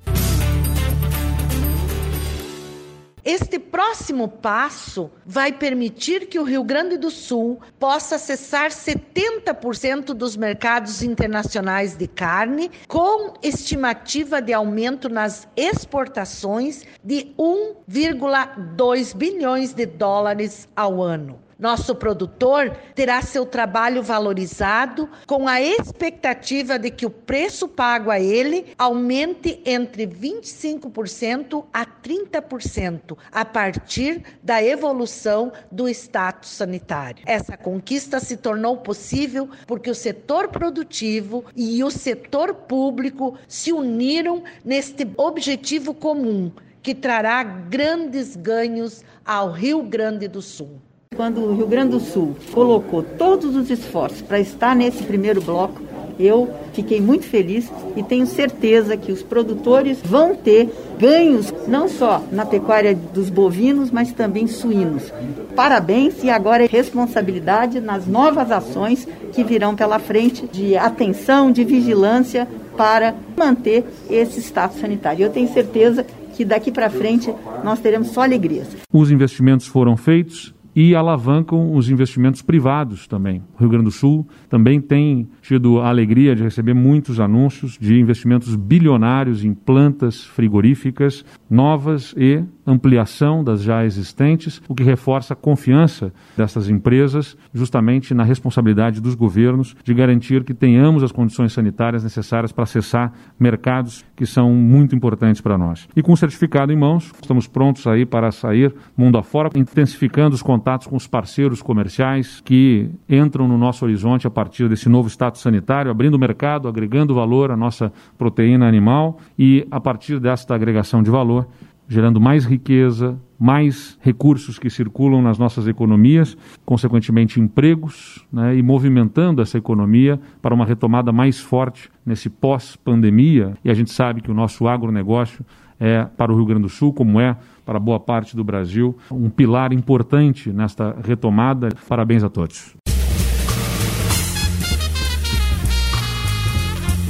Este 3.24 3.58
próximo 3.58 4.28
passo 4.28 5.10
vai 5.24 5.50
permitir 5.50 6.26
que 6.26 6.38
o 6.38 6.44
Rio 6.44 6.62
Grande 6.62 6.98
do 6.98 7.10
Sul 7.10 7.58
possa 7.78 8.16
acessar 8.16 8.70
70% 8.70 10.12
dos 10.12 10.36
mercados 10.36 11.02
internacionais 11.02 11.96
de 11.96 12.06
carne, 12.06 12.70
com 12.86 13.32
estimativa 13.42 14.42
de 14.42 14.52
aumento 14.52 15.08
nas 15.08 15.48
exportações 15.56 16.84
de 17.02 17.32
1,2 17.38 19.16
bilhões 19.16 19.72
de 19.72 19.86
dólares 19.86 20.68
ao 20.76 21.02
ano. 21.02 21.40
Nosso 21.64 21.94
produtor 21.94 22.76
terá 22.94 23.22
seu 23.22 23.46
trabalho 23.46 24.02
valorizado 24.02 25.08
com 25.26 25.48
a 25.48 25.62
expectativa 25.62 26.78
de 26.78 26.90
que 26.90 27.06
o 27.06 27.10
preço 27.10 27.66
pago 27.66 28.10
a 28.10 28.20
ele 28.20 28.74
aumente 28.76 29.62
entre 29.64 30.06
25% 30.06 31.64
a 31.72 31.86
30% 31.86 33.16
a 33.32 33.46
partir 33.46 34.22
da 34.42 34.62
evolução 34.62 35.54
do 35.72 35.88
status 35.88 36.50
sanitário. 36.50 37.24
Essa 37.24 37.56
conquista 37.56 38.20
se 38.20 38.36
tornou 38.36 38.76
possível 38.76 39.48
porque 39.66 39.88
o 39.88 39.94
setor 39.94 40.48
produtivo 40.48 41.46
e 41.56 41.82
o 41.82 41.90
setor 41.90 42.52
público 42.52 43.38
se 43.48 43.72
uniram 43.72 44.44
neste 44.62 45.10
objetivo 45.16 45.94
comum 45.94 46.52
que 46.82 46.94
trará 46.94 47.42
grandes 47.42 48.36
ganhos 48.36 49.02
ao 49.24 49.50
Rio 49.50 49.82
Grande 49.82 50.28
do 50.28 50.42
Sul. 50.42 50.78
Quando 51.16 51.42
o 51.42 51.54
Rio 51.54 51.66
Grande 51.66 51.92
do 51.92 52.00
Sul 52.00 52.36
colocou 52.52 53.02
todos 53.02 53.54
os 53.54 53.70
esforços 53.70 54.20
para 54.20 54.40
estar 54.40 54.74
nesse 54.74 55.02
primeiro 55.04 55.40
bloco, 55.40 55.80
eu 56.18 56.48
fiquei 56.72 57.00
muito 57.00 57.24
feliz 57.24 57.70
e 57.96 58.02
tenho 58.02 58.26
certeza 58.26 58.96
que 58.96 59.10
os 59.10 59.22
produtores 59.22 59.98
vão 60.04 60.34
ter 60.34 60.68
ganhos 60.98 61.52
não 61.66 61.88
só 61.88 62.22
na 62.30 62.46
pecuária 62.46 62.94
dos 62.94 63.30
bovinos, 63.30 63.90
mas 63.90 64.12
também 64.12 64.46
suínos. 64.46 65.12
Parabéns 65.56 66.22
e 66.22 66.30
agora 66.30 66.64
é 66.64 66.68
responsabilidade 66.68 67.80
nas 67.80 68.06
novas 68.06 68.50
ações 68.50 69.06
que 69.32 69.44
virão 69.44 69.74
pela 69.74 69.98
frente 69.98 70.46
de 70.46 70.76
atenção, 70.76 71.50
de 71.50 71.64
vigilância 71.64 72.48
para 72.76 73.14
manter 73.36 73.84
esse 74.10 74.40
status 74.40 74.80
sanitário. 74.80 75.24
Eu 75.24 75.30
tenho 75.30 75.52
certeza 75.52 76.04
que 76.34 76.44
daqui 76.44 76.70
para 76.72 76.90
frente 76.90 77.32
nós 77.62 77.78
teremos 77.78 78.08
só 78.08 78.22
alegrias. 78.22 78.66
Os 78.92 79.10
investimentos 79.10 79.66
foram 79.66 79.96
feitos, 79.96 80.54
e 80.74 80.94
alavancam 80.94 81.74
os 81.74 81.88
investimentos 81.88 82.42
privados 82.42 83.06
também. 83.06 83.42
O 83.54 83.60
Rio 83.60 83.68
Grande 83.68 83.84
do 83.84 83.90
Sul 83.90 84.26
também 84.48 84.80
tem 84.80 85.28
tido 85.42 85.80
a 85.80 85.88
alegria 85.88 86.34
de 86.34 86.42
receber 86.42 86.74
muitos 86.74 87.20
anúncios 87.20 87.78
de 87.78 87.98
investimentos 87.98 88.54
bilionários 88.56 89.44
em 89.44 89.54
plantas 89.54 90.24
frigoríficas 90.24 91.24
novas 91.48 92.14
e 92.16 92.42
ampliação 92.66 93.44
das 93.44 93.62
já 93.62 93.84
existentes, 93.84 94.60
o 94.68 94.74
que 94.74 94.82
reforça 94.82 95.34
a 95.34 95.36
confiança 95.36 96.12
dessas 96.36 96.68
empresas 96.68 97.36
justamente 97.52 98.14
na 98.14 98.24
responsabilidade 98.24 99.00
dos 99.00 99.14
governos 99.14 99.76
de 99.84 99.92
garantir 99.92 100.44
que 100.44 100.54
tenhamos 100.54 101.02
as 101.02 101.12
condições 101.12 101.52
sanitárias 101.52 102.02
necessárias 102.02 102.52
para 102.52 102.64
acessar 102.64 103.12
mercados 103.38 104.04
que 104.16 104.24
são 104.24 104.52
muito 104.52 104.96
importantes 104.96 105.40
para 105.40 105.58
nós. 105.58 105.86
E 105.94 106.02
com 106.02 106.12
o 106.12 106.16
certificado 106.16 106.72
em 106.72 106.76
mãos, 106.76 107.12
estamos 107.20 107.46
prontos 107.46 107.86
aí 107.86 108.06
para 108.06 108.32
sair 108.32 108.74
mundo 108.96 109.18
afora, 109.18 109.50
intensificando 109.54 110.34
os 110.34 110.42
contatos 110.64 110.86
com 110.86 110.96
os 110.96 111.06
parceiros 111.06 111.60
comerciais 111.60 112.40
que 112.40 112.88
entram 113.06 113.46
no 113.46 113.58
nosso 113.58 113.84
horizonte 113.84 114.26
a 114.26 114.30
partir 114.30 114.66
desse 114.66 114.88
novo 114.88 115.10
status 115.10 115.42
sanitário, 115.42 115.90
abrindo 115.90 116.14
o 116.14 116.18
mercado, 116.18 116.66
agregando 116.66 117.14
valor 117.14 117.50
à 117.50 117.56
nossa 117.56 117.92
proteína 118.16 118.66
animal 118.66 119.18
e 119.38 119.66
a 119.70 119.78
partir 119.78 120.18
desta 120.18 120.54
agregação 120.54 121.02
de 121.02 121.10
valor, 121.10 121.46
gerando 121.86 122.18
mais 122.18 122.46
riqueza, 122.46 123.14
mais 123.38 123.98
recursos 124.00 124.58
que 124.58 124.70
circulam 124.70 125.20
nas 125.20 125.38
nossas 125.38 125.68
economias, 125.68 126.34
consequentemente 126.64 127.38
empregos, 127.38 128.24
né, 128.32 128.56
e 128.56 128.62
movimentando 128.62 129.42
essa 129.42 129.58
economia 129.58 130.18
para 130.40 130.54
uma 130.54 130.64
retomada 130.64 131.12
mais 131.12 131.38
forte 131.40 131.90
nesse 132.06 132.30
pós-pandemia. 132.30 133.52
E 133.62 133.70
a 133.70 133.74
gente 133.74 133.92
sabe 133.92 134.22
que 134.22 134.30
o 134.30 134.34
nosso 134.34 134.66
agronegócio 134.66 135.44
é 135.78 136.04
para 136.16 136.32
o 136.32 136.36
Rio 136.36 136.46
Grande 136.46 136.62
do 136.62 136.68
Sul, 136.68 136.92
como 136.92 137.20
é 137.20 137.36
para 137.64 137.78
boa 137.78 137.98
parte 137.98 138.36
do 138.36 138.44
Brasil, 138.44 138.96
um 139.10 139.30
pilar 139.30 139.72
importante 139.72 140.50
nesta 140.50 140.96
retomada. 141.02 141.70
Parabéns 141.88 142.22
a 142.22 142.28
todos. 142.28 142.74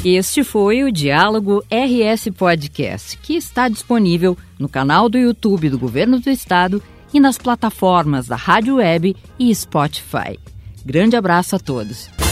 Este 0.05 0.45
foi 0.45 0.85
o 0.85 0.93
Diálogo 0.93 1.65
RS 1.71 2.29
Podcast, 2.37 3.17
que 3.19 3.35
está 3.37 3.71
disponível 3.71 4.37
no 4.59 4.69
canal 4.69 5.09
do 5.09 5.17
YouTube 5.17 5.71
do 5.71 5.79
Governo 5.79 6.21
do 6.21 6.29
Estado 6.29 6.83
e 7.13 7.19
nas 7.19 7.39
plataformas 7.39 8.27
da 8.27 8.37
Rádio 8.37 8.77
Web 8.77 9.17
e 9.39 9.55
Spotify. 9.55 10.39
Grande 10.85 11.17
abraço 11.17 11.57
a 11.57 11.59
todos. 11.59 12.24